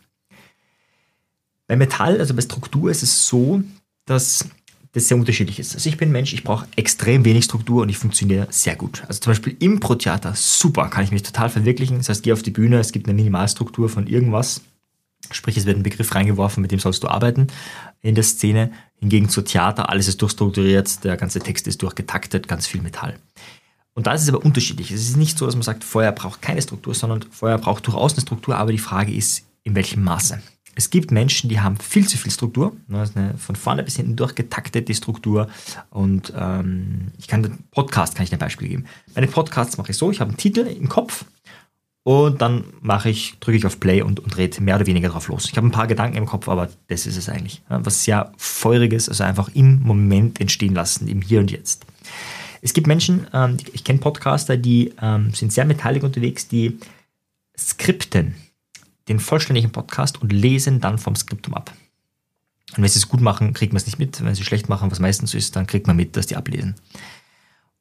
Bei 1.67 1.77
Metall, 1.77 2.19
also 2.19 2.35
bei 2.35 2.41
Struktur, 2.41 2.91
ist 2.91 3.03
es 3.03 3.27
so, 3.29 3.63
dass 4.07 4.49
das 4.99 5.09
sehr 5.09 5.17
unterschiedlich 5.17 5.59
ist. 5.59 5.75
Also 5.75 5.89
ich 5.89 5.97
bin 5.97 6.13
Mensch, 6.13 6.33
ich 6.33 6.45
brauche 6.45 6.67
extrem 6.77 7.25
wenig 7.25 7.45
Struktur 7.45 7.83
und 7.83 7.89
ich 7.89 7.99
funktioniere 7.99 8.47
sehr 8.51 8.77
gut. 8.77 9.03
Also 9.09 9.21
zum 9.21 9.31
Beispiel 9.33 9.57
Impro-Theater, 9.59 10.35
super, 10.35 10.89
kann 10.89 11.05
ich 11.05 11.11
mich 11.11 11.23
total 11.23 11.49
verwirklichen. 11.49 11.99
Das 11.99 12.09
heißt, 12.09 12.23
gehe 12.23 12.33
auf 12.33 12.43
die 12.43 12.51
Bühne, 12.51 12.79
es 12.79 12.93
gibt 12.93 13.07
eine 13.07 13.15
Minimalstruktur 13.15 13.89
von 13.89 14.07
irgendwas, 14.07 14.63
sprich 15.31 15.57
es 15.57 15.67
wird 15.67 15.77
ein 15.77 15.83
Begriff 15.83 16.15
reingeworfen, 16.15 16.61
mit 16.61 16.71
dem 16.71 16.79
sollst 16.79 17.03
du 17.03 17.09
arbeiten 17.09 17.49
in 18.01 18.15
der 18.15 18.25
Szene. 18.25 18.73
Hingegen 19.01 19.29
zu 19.29 19.43
Theater, 19.43 19.89
alles 19.91 20.09
ist 20.09 20.21
durchstrukturiert, 20.21 21.05
der 21.05 21.17
ganze 21.17 21.39
Text 21.41 21.69
ist 21.69 21.83
durchgetaktet, 21.83 22.49
ganz 22.49 22.67
viel 22.67 22.81
Metall. 22.83 23.19
Und 23.95 24.07
da 24.07 24.15
ist 24.15 24.23
es 24.23 24.29
aber 24.29 24.45
unterschiedlich. 24.45 24.91
Es 24.91 25.09
ist 25.09 25.17
nicht 25.17 25.39
so, 25.39 25.47
dass 25.47 25.55
man 25.55 25.63
sagt, 25.63 25.83
Feuer 25.83 26.13
braucht 26.13 26.43
keine 26.43 26.63
Struktur, 26.63 26.95
sondern 26.95 27.23
Feuer 27.31 27.59
braucht 27.59 27.87
durchaus 27.87 28.13
eine 28.13 28.23
Struktur, 28.23 28.57
aber 28.57 28.73
die 28.73 28.79
Frage 28.79 29.13
ist, 29.13 29.45
in 29.65 29.75
welchem 29.75 30.05
Maße. 30.05 30.41
Es 30.79 30.91
gibt 30.91 31.11
Menschen, 31.11 31.51
die 31.51 31.59
haben 31.59 31.77
viel 31.77 32.07
zu 32.07 32.17
viel 32.17 32.31
Struktur, 32.31 32.77
ne, 32.87 32.99
das 32.99 33.11
ist 33.11 33.17
eine 33.17 33.37
von 33.37 33.57
vorne 33.57 33.83
bis 33.83 33.97
hinten 33.97 34.15
durchgetaktete 34.15 34.95
Struktur. 34.95 35.49
Und 35.91 36.33
ähm, 36.37 37.09
ich 37.19 37.27
kann 37.27 37.43
den 37.43 37.65
Podcast 37.73 38.15
kann 38.15 38.23
ich 38.23 38.33
ein 38.33 38.39
Beispiel 38.39 38.69
geben. 38.69 38.85
Meine 39.13 39.27
Podcasts 39.27 39.77
mache 39.77 39.91
ich 39.91 39.99
so: 39.99 40.13
Ich 40.13 40.21
habe 40.21 40.29
einen 40.29 40.37
Titel 40.37 40.61
im 40.61 40.89
Kopf 40.89 41.25
und 42.05 42.41
dann 42.41 42.63
mache 42.81 43.11
ich, 43.11 43.41
drücke 43.41 43.59
ich 43.59 43.67
auf 43.67 43.81
Play 43.81 44.03
und, 44.03 44.21
und 44.21 44.37
rede 44.37 44.63
mehr 44.63 44.77
oder 44.77 44.87
weniger 44.87 45.09
drauf 45.09 45.27
los. 45.27 45.47
Ich 45.51 45.57
habe 45.57 45.67
ein 45.67 45.73
paar 45.73 45.89
Gedanken 45.89 46.17
im 46.17 46.27
Kopf, 46.27 46.49
aber 46.49 46.69
das 46.87 47.07
ist 47.07 47.17
es 47.17 47.29
eigentlich. 47.29 47.61
Was 47.69 48.05
sehr 48.05 48.33
feuriges, 48.37 49.09
also 49.09 49.25
einfach 49.25 49.51
im 49.55 49.83
Moment 49.83 50.41
entstehen 50.41 50.77
lassen, 50.77 51.09
im 51.09 51.23
Hier 51.23 51.41
und 51.41 51.51
Jetzt. 51.51 51.87
Es 52.63 52.73
gibt 52.73 52.87
Menschen, 52.87 53.27
ähm, 53.33 53.57
ich 53.73 53.83
kenne 53.83 53.99
Podcaster, 53.99 54.57
die 54.57 54.93
ähm, 55.03 55.35
sind 55.35 55.53
sehr 55.53 55.65
metallig 55.65 56.05
unterwegs, 56.05 56.47
die 56.47 56.79
skripten 57.59 58.37
den 59.09 59.21
vollständigen 59.21 59.73
Podcast 59.73 60.21
und 60.21 60.33
lesen 60.33 60.81
dann 60.81 60.99
vom 60.99 61.17
Skriptum 61.17 61.55
ab. 61.55 61.73
Und 62.77 62.83
wenn 62.83 62.89
sie 62.89 62.99
es 62.99 63.09
gut 63.09 63.21
machen, 63.21 63.55
kriegt 63.55 63.73
man 63.73 63.79
es 63.79 63.87
nicht 63.87 63.99
mit. 63.99 64.23
Wenn 64.23 64.35
sie 64.35 64.45
schlecht 64.45 64.69
machen, 64.69 64.91
was 64.91 65.01
meistens 65.01 65.31
so 65.31 65.39
ist, 65.39 65.57
dann 65.57 65.67
kriegt 65.67 65.87
man 65.87 65.97
mit, 65.97 66.17
dass 66.17 66.27
die 66.27 66.37
ablesen. 66.37 66.75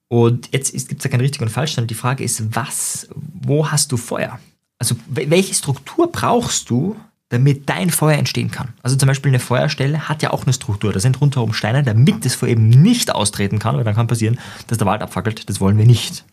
Und 0.07 0.49
jetzt 0.53 0.71
gibt 0.71 0.99
es 0.99 1.03
ja 1.03 1.09
kein 1.09 1.19
richtig 1.19 1.41
und 1.41 1.49
falsch, 1.49 1.73
sondern 1.73 1.87
die 1.87 1.93
Frage 1.93 2.23
ist, 2.23 2.55
was, 2.55 3.09
wo 3.15 3.69
hast 3.69 3.91
du 3.91 3.97
Feuer? 3.97 4.39
Also 4.79 4.95
welche 5.09 5.53
Struktur 5.53 6.11
brauchst 6.11 6.69
du, 6.69 6.95
damit 7.29 7.67
dein 7.67 7.89
Feuer 7.89 8.17
entstehen 8.17 8.49
kann? 8.49 8.73
Also 8.83 8.95
zum 8.95 9.07
Beispiel 9.07 9.31
eine 9.31 9.39
Feuerstelle 9.39 10.07
hat 10.07 10.23
ja 10.23 10.31
auch 10.31 10.43
eine 10.43 10.53
Struktur. 10.53 10.93
Da 10.93 11.01
sind 11.01 11.19
rundherum 11.19 11.51
Steine, 11.51 11.83
damit 11.83 12.23
das 12.23 12.35
Feuer 12.35 12.51
eben 12.51 12.69
nicht 12.69 13.13
austreten 13.13 13.59
kann, 13.59 13.75
weil 13.75 13.83
dann 13.83 13.95
kann 13.95 14.07
passieren, 14.07 14.39
dass 14.67 14.77
der 14.77 14.87
Wald 14.87 15.01
abfackelt. 15.01 15.49
Das 15.49 15.59
wollen 15.59 15.77
wir 15.77 15.85
nicht. 15.85 16.23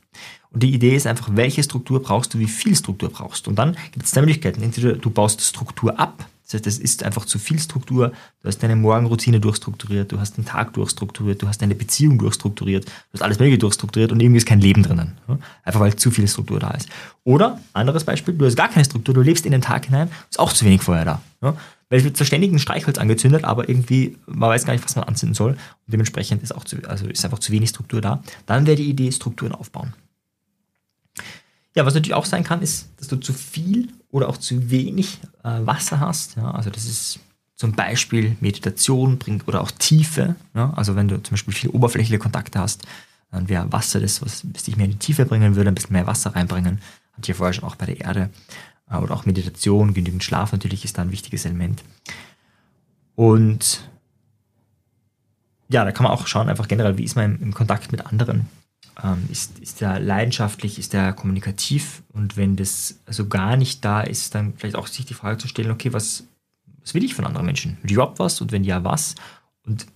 Und 0.54 0.62
die 0.62 0.72
Idee 0.72 0.94
ist 0.94 1.06
einfach, 1.06 1.28
welche 1.32 1.62
Struktur 1.62 2.00
brauchst 2.00 2.32
du, 2.32 2.38
wie 2.38 2.46
viel 2.46 2.76
Struktur 2.76 3.10
brauchst. 3.10 3.48
Und 3.48 3.56
dann 3.56 3.76
gibt 3.92 4.06
es 4.06 4.12
zwei 4.12 4.20
Möglichkeiten. 4.20 4.62
Entweder 4.62 4.92
du 4.92 5.10
baust 5.10 5.40
Struktur 5.40 5.98
ab, 5.98 6.26
das 6.44 6.54
heißt, 6.54 6.66
es 6.66 6.78
ist 6.78 7.02
einfach 7.02 7.24
zu 7.24 7.38
viel 7.38 7.58
Struktur, 7.58 8.12
du 8.42 8.48
hast 8.48 8.62
deine 8.62 8.76
Morgenroutine 8.76 9.40
durchstrukturiert, 9.40 10.12
du 10.12 10.20
hast 10.20 10.36
den 10.36 10.44
Tag 10.44 10.74
durchstrukturiert, 10.74 11.40
du 11.42 11.48
hast 11.48 11.62
deine 11.62 11.74
Beziehung 11.74 12.18
durchstrukturiert, 12.18 12.84
du 12.84 12.90
hast 13.14 13.22
alles 13.22 13.38
Mögliche 13.38 13.58
durchstrukturiert 13.58 14.12
und 14.12 14.20
irgendwie 14.20 14.36
ist 14.36 14.46
kein 14.46 14.60
Leben 14.60 14.82
drinnen. 14.82 15.16
Einfach 15.64 15.80
weil 15.80 15.96
zu 15.96 16.10
viel 16.10 16.28
Struktur 16.28 16.60
da 16.60 16.70
ist. 16.72 16.88
Oder, 17.24 17.60
anderes 17.72 18.04
Beispiel, 18.04 18.34
du 18.34 18.44
hast 18.44 18.56
gar 18.56 18.68
keine 18.68 18.84
Struktur, 18.84 19.14
du 19.14 19.22
lebst 19.22 19.46
in 19.46 19.52
den 19.52 19.62
Tag 19.62 19.86
hinein, 19.86 20.10
ist 20.30 20.38
auch 20.38 20.52
zu 20.52 20.66
wenig 20.66 20.82
Feuer 20.82 21.06
da. 21.06 21.22
Weil 21.40 21.98
es 21.98 22.04
wird 22.04 22.16
zur 22.16 22.26
ständigen 22.26 22.58
Streichholz 22.58 22.98
angezündet, 22.98 23.44
aber 23.44 23.68
irgendwie, 23.68 24.18
man 24.26 24.50
weiß 24.50 24.66
gar 24.66 24.74
nicht, 24.74 24.84
was 24.84 24.96
man 24.96 25.04
anzünden 25.04 25.34
soll. 25.34 25.52
Und 25.52 25.58
dementsprechend 25.92 26.42
ist 26.42 26.54
auch 26.54 26.64
zu, 26.64 26.76
also 26.86 27.06
ist 27.06 27.24
einfach 27.24 27.38
zu 27.38 27.52
wenig 27.52 27.70
Struktur 27.70 28.02
da. 28.02 28.22
Dann 28.44 28.66
wäre 28.66 28.76
die 28.76 28.88
Idee, 28.90 29.10
Strukturen 29.12 29.52
aufbauen. 29.52 29.94
Ja, 31.74 31.84
was 31.84 31.94
natürlich 31.94 32.14
auch 32.14 32.24
sein 32.24 32.44
kann, 32.44 32.62
ist, 32.62 32.88
dass 32.98 33.08
du 33.08 33.16
zu 33.16 33.32
viel 33.32 33.88
oder 34.10 34.28
auch 34.28 34.36
zu 34.36 34.70
wenig 34.70 35.18
äh, 35.42 35.66
Wasser 35.66 36.00
hast. 36.00 36.36
Ja? 36.36 36.52
Also 36.52 36.70
das 36.70 36.84
ist 36.84 37.18
zum 37.56 37.72
Beispiel 37.72 38.36
Meditation 38.40 39.18
bringt 39.18 39.48
oder 39.48 39.60
auch 39.60 39.70
Tiefe. 39.72 40.36
Ja? 40.54 40.72
Also 40.76 40.94
wenn 40.94 41.08
du 41.08 41.20
zum 41.22 41.32
Beispiel 41.32 41.54
viel 41.54 41.70
oberflächliche 41.70 42.18
Kontakte 42.18 42.60
hast, 42.60 42.84
dann 43.30 43.48
wäre 43.48 43.72
Wasser 43.72 44.00
das, 44.00 44.22
was 44.22 44.42
dich 44.42 44.76
mehr 44.76 44.86
in 44.86 44.92
die 44.92 44.98
Tiefe 44.98 45.26
bringen 45.26 45.56
würde, 45.56 45.68
ein 45.68 45.74
bisschen 45.74 45.94
mehr 45.94 46.06
Wasser 46.06 46.34
reinbringen. 46.34 46.80
Ich 47.20 47.26
ja 47.26 47.34
vorher 47.34 47.52
schon 47.52 47.64
auch 47.64 47.76
bei 47.76 47.86
der 47.86 48.00
Erde. 48.00 48.30
Äh, 48.88 48.98
oder 48.98 49.14
auch 49.14 49.26
Meditation, 49.26 49.94
genügend 49.94 50.22
Schlaf 50.22 50.52
natürlich 50.52 50.84
ist 50.84 50.98
da 50.98 51.02
ein 51.02 51.10
wichtiges 51.12 51.44
Element. 51.44 51.82
Und 53.16 53.88
ja, 55.68 55.84
da 55.84 55.92
kann 55.92 56.04
man 56.04 56.12
auch 56.12 56.26
schauen, 56.26 56.48
einfach 56.48 56.68
generell, 56.68 56.98
wie 56.98 57.04
ist 57.04 57.16
man 57.16 57.36
im, 57.36 57.42
im 57.42 57.54
Kontakt 57.54 57.90
mit 57.90 58.06
anderen. 58.06 58.46
Ähm, 59.02 59.28
ist, 59.30 59.58
ist 59.58 59.82
er 59.82 59.98
leidenschaftlich, 59.98 60.78
ist 60.78 60.94
er 60.94 61.12
kommunikativ? 61.12 62.02
Und 62.12 62.36
wenn 62.36 62.56
das 62.56 63.00
also 63.06 63.26
gar 63.28 63.56
nicht 63.56 63.84
da 63.84 64.02
ist, 64.02 64.34
dann 64.34 64.54
vielleicht 64.56 64.76
auch 64.76 64.86
sich 64.86 65.04
die 65.04 65.14
Frage 65.14 65.38
zu 65.38 65.48
stellen, 65.48 65.70
okay, 65.70 65.92
was, 65.92 66.24
was 66.80 66.94
will 66.94 67.04
ich 67.04 67.14
von 67.14 67.26
anderen 67.26 67.46
Menschen? 67.46 67.78
Will 67.82 67.90
ich 67.90 67.94
überhaupt 67.94 68.18
was? 68.18 68.40
Und 68.40 68.52
wenn 68.52 68.64
ja, 68.64 68.84
was? 68.84 69.14
Und 69.66 69.86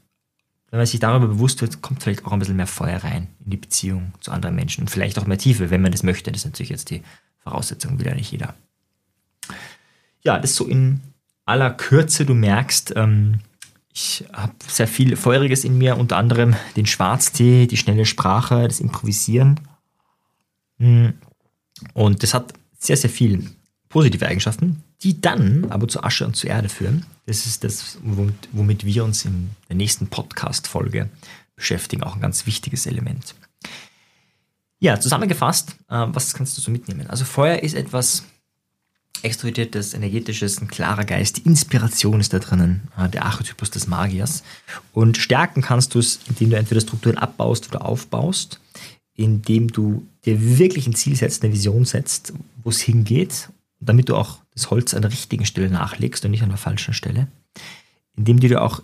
wenn 0.70 0.78
man 0.78 0.86
sich 0.86 1.00
darüber 1.00 1.28
bewusst 1.28 1.62
wird, 1.62 1.80
kommt 1.80 2.02
vielleicht 2.02 2.26
auch 2.26 2.32
ein 2.32 2.38
bisschen 2.38 2.56
mehr 2.56 2.66
Feuer 2.66 3.02
rein 3.02 3.28
in 3.44 3.50
die 3.52 3.56
Beziehung 3.56 4.12
zu 4.20 4.32
anderen 4.32 4.54
Menschen 4.54 4.82
und 4.82 4.88
vielleicht 4.88 5.18
auch 5.18 5.26
mehr 5.26 5.38
Tiefe, 5.38 5.70
wenn 5.70 5.80
man 5.80 5.92
das 5.92 6.02
möchte. 6.02 6.30
Das 6.30 6.42
ist 6.42 6.46
natürlich 6.46 6.70
jetzt 6.70 6.90
die 6.90 7.02
Voraussetzung, 7.38 7.98
will 7.98 8.06
ja 8.06 8.14
nicht 8.14 8.32
jeder. 8.32 8.54
Ja, 10.22 10.38
das 10.38 10.56
so 10.56 10.66
in 10.66 11.00
aller 11.46 11.70
Kürze. 11.70 12.26
Du 12.26 12.34
merkst, 12.34 12.92
ähm, 12.96 13.40
ich 13.98 14.24
habe 14.32 14.52
sehr 14.64 14.86
viel 14.86 15.16
Feuriges 15.16 15.64
in 15.64 15.76
mir, 15.76 15.96
unter 15.96 16.18
anderem 16.18 16.54
den 16.76 16.86
Schwarztee, 16.86 17.66
die 17.66 17.76
schnelle 17.76 18.06
Sprache, 18.06 18.68
das 18.68 18.78
Improvisieren. 18.78 19.58
Hm. 20.78 21.14
Und 21.94 22.22
das 22.22 22.32
hat 22.32 22.54
sehr, 22.78 22.96
sehr 22.96 23.10
viel 23.10 23.50
positive 23.88 24.24
Eigenschaften, 24.24 24.84
die 25.02 25.20
dann 25.20 25.66
aber 25.70 25.88
zu 25.88 26.04
Asche 26.04 26.24
und 26.24 26.36
zu 26.36 26.46
Erde 26.46 26.68
führen. 26.68 27.06
Das 27.26 27.46
ist 27.46 27.64
das, 27.64 27.98
womit 28.52 28.86
wir 28.86 29.04
uns 29.04 29.24
in 29.24 29.50
der 29.68 29.74
nächsten 29.74 30.06
Podcast-Folge 30.06 31.10
beschäftigen, 31.56 32.04
auch 32.04 32.14
ein 32.14 32.20
ganz 32.20 32.46
wichtiges 32.46 32.86
Element. 32.86 33.34
Ja, 34.78 35.00
zusammengefasst, 35.00 35.70
äh, 35.88 36.06
was 36.06 36.34
kannst 36.34 36.56
du 36.56 36.60
so 36.60 36.70
mitnehmen? 36.70 37.08
Also 37.08 37.24
Feuer 37.24 37.64
ist 37.64 37.74
etwas, 37.74 38.22
extrovertiertes, 39.22 39.94
energetisches, 39.94 40.60
ein 40.60 40.68
klarer 40.68 41.04
Geist. 41.04 41.38
Die 41.38 41.42
Inspiration 41.42 42.20
ist 42.20 42.32
da 42.32 42.38
drinnen, 42.38 42.88
der 43.12 43.24
Archetypus 43.24 43.70
des 43.70 43.86
Magiers. 43.86 44.42
Und 44.92 45.16
stärken 45.16 45.62
kannst 45.62 45.94
du 45.94 45.98
es, 45.98 46.20
indem 46.28 46.50
du 46.50 46.56
entweder 46.56 46.80
Strukturen 46.80 47.18
abbaust 47.18 47.68
oder 47.68 47.84
aufbaust, 47.84 48.60
indem 49.14 49.68
du 49.68 50.06
dir 50.24 50.58
wirklich 50.58 50.86
ein 50.86 50.94
Ziel 50.94 51.16
setzt, 51.16 51.42
eine 51.42 51.52
Vision 51.52 51.84
setzt, 51.84 52.32
wo 52.62 52.70
es 52.70 52.80
hingeht, 52.80 53.48
damit 53.80 54.08
du 54.08 54.16
auch 54.16 54.38
das 54.54 54.70
Holz 54.70 54.94
an 54.94 55.02
der 55.02 55.12
richtigen 55.12 55.44
Stelle 55.44 55.70
nachlegst 55.70 56.24
und 56.24 56.30
nicht 56.30 56.42
an 56.42 56.48
der 56.48 56.58
falschen 56.58 56.94
Stelle. 56.94 57.28
Indem 58.16 58.40
du 58.40 58.48
dir 58.48 58.62
auch, 58.62 58.82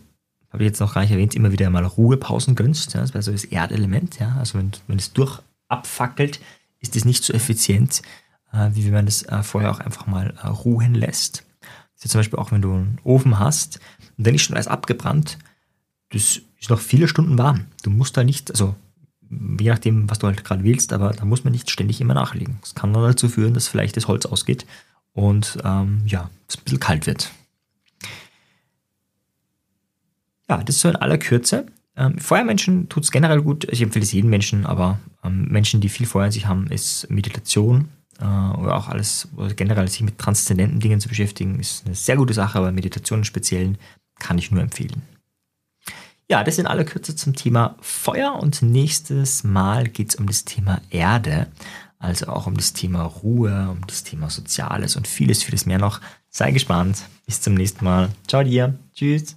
habe 0.51 0.63
ich 0.63 0.69
jetzt 0.69 0.81
noch 0.81 0.95
gar 0.95 1.03
nicht 1.03 1.11
erwähnt, 1.11 1.35
immer 1.35 1.53
wieder 1.53 1.69
mal 1.71 1.85
Ruhepausen 1.85 2.55
gönnst. 2.55 2.95
Ja, 2.95 3.01
das 3.01 3.15
wäre 3.15 3.23
so 3.23 3.33
das 3.33 3.45
Erdelement. 3.45 4.19
Ja, 4.21 4.37
also 4.39 4.59
wenn, 4.59 4.73
wenn 4.87 4.99
es 4.99 5.13
durch 5.13 5.41
abfackelt, 5.69 6.41
ist 6.81 6.97
es 6.97 7.05
nicht 7.05 7.25
so 7.25 7.33
effizient, 7.33 8.01
äh, 8.01 8.24
wie 8.73 8.85
wenn 8.85 8.93
man 8.93 9.07
das 9.07 9.23
äh, 9.23 9.43
vorher 9.43 9.71
auch 9.71 9.81
einfach 9.81 10.07
mal 10.07 10.35
äh, 10.43 10.47
ruhen 10.47 10.95
lässt. 10.95 11.45
Ist 11.97 12.11
zum 12.11 12.19
Beispiel 12.19 12.39
auch, 12.39 12.53
wenn 12.53 12.63
du 12.63 12.73
einen 12.73 12.99
Ofen 13.03 13.39
hast 13.39 13.81
und 14.19 14.27
dann 14.27 14.35
ist 14.35 14.43
schon 14.43 14.57
alles 14.57 14.69
abgebrannt, 14.69 15.39
das 16.11 16.41
ist 16.61 16.71
noch 16.71 16.81
viele 16.81 17.09
Stunden 17.09 17.39
warm. 17.39 17.67
Du 17.83 17.91
musst 17.91 18.17
da 18.17 18.25
nicht, 18.25 18.51
also 18.51 18.75
je 19.31 19.71
nachdem, 19.71 20.11
was 20.11 20.19
du 20.19 20.27
halt 20.27 20.45
gerade 20.45 20.65
willst, 20.65 20.93
aber 20.93 21.11
da 21.11 21.25
muss 21.25 21.45
man 21.45 21.53
nicht 21.53 21.71
ständig 21.71 22.01
immer 22.01 22.15
nachlegen. 22.15 22.59
Das 22.61 22.75
kann 22.75 22.93
dann 22.93 23.03
dazu 23.03 23.29
führen, 23.29 23.55
dass 23.55 23.69
vielleicht 23.69 23.97
das 23.97 24.07
Holz 24.07 24.27
ausgeht 24.27 24.67
und 25.13 25.59
ähm, 25.65 26.03
ja, 26.07 26.31
es 26.49 26.59
ein 26.59 26.65
bisschen 26.65 26.81
kalt 26.81 27.07
wird. 27.07 27.31
Ja, 30.49 30.63
das 30.63 30.77
ist 30.77 30.83
so 30.83 30.89
in 30.91 30.97
aller 30.97 31.19
Kürze. 31.19 31.67
Ähm, 31.97 32.19
Feuermenschen 32.19 32.89
tut 32.89 33.05
es 33.05 33.13
generell 33.13 33.41
gut. 33.41 33.65
Ich 33.73 33.81
empfehle 33.81 34.05
es 34.05 34.13
jedem 34.13 34.31
Menschen, 34.31 34.67
aber 34.67 34.99
ähm, 35.23 35.47
Menschen, 35.49 35.81
die 35.81 35.89
viel 35.89 36.07
Feuer 36.07 36.27
in 36.27 36.33
sich 36.33 36.47
haben, 36.47 36.67
ist 36.67 37.09
Meditation 37.11 37.89
äh, 38.21 38.25
oder 38.25 38.77
auch 38.77 38.89
alles, 38.89 39.29
oder 39.37 39.53
generell 39.55 39.89
sich 39.89 40.03
mit 40.03 40.19
transzendenten 40.19 40.81
Dingen 40.81 41.01
zu 41.01 41.09
beschäftigen, 41.09 41.59
ist 41.59 41.87
eine 41.87 41.95
sehr 41.95 42.17
gute 42.17 42.35
Sache, 42.35 42.59
aber 42.59 42.73
Meditation 42.73 43.21
im 43.21 43.25
Speziellen 43.25 43.79
kann 44.19 44.39
ich 44.39 44.51
nur 44.51 44.63
empfehlen. 44.63 45.03
Ja, 46.31 46.43
das 46.43 46.59
in 46.59 46.67
aller 46.67 46.85
Kürze 46.85 47.15
zum 47.15 47.35
Thema 47.35 47.77
Feuer 47.81 48.35
und 48.35 48.63
nächstes 48.63 49.45
Mal 49.45 49.89
geht 49.89 50.11
es 50.11 50.15
um 50.17 50.27
das 50.27 50.45
Thema 50.45 50.81
Erde, 50.91 51.49
also 51.99 52.27
auch 52.29 52.47
um 52.47 52.57
das 52.57 52.73
Thema 52.73 53.03
Ruhe, 53.03 53.69
um 53.71 53.87
das 53.87 54.05
Thema 54.05 54.31
Soziales 54.31 54.97
und 54.97 55.07
vieles, 55.07 55.43
vieles 55.43 55.67
mehr 55.67 55.79
noch. 55.79 56.01
Sei 56.31 56.51
gespannt. 56.51 57.05
Bis 57.27 57.41
zum 57.41 57.55
nächsten 57.55 57.85
Mal. 57.85 58.11
Ciao 58.27 58.43
dir. 58.43 58.75
Tschüss. 58.95 59.37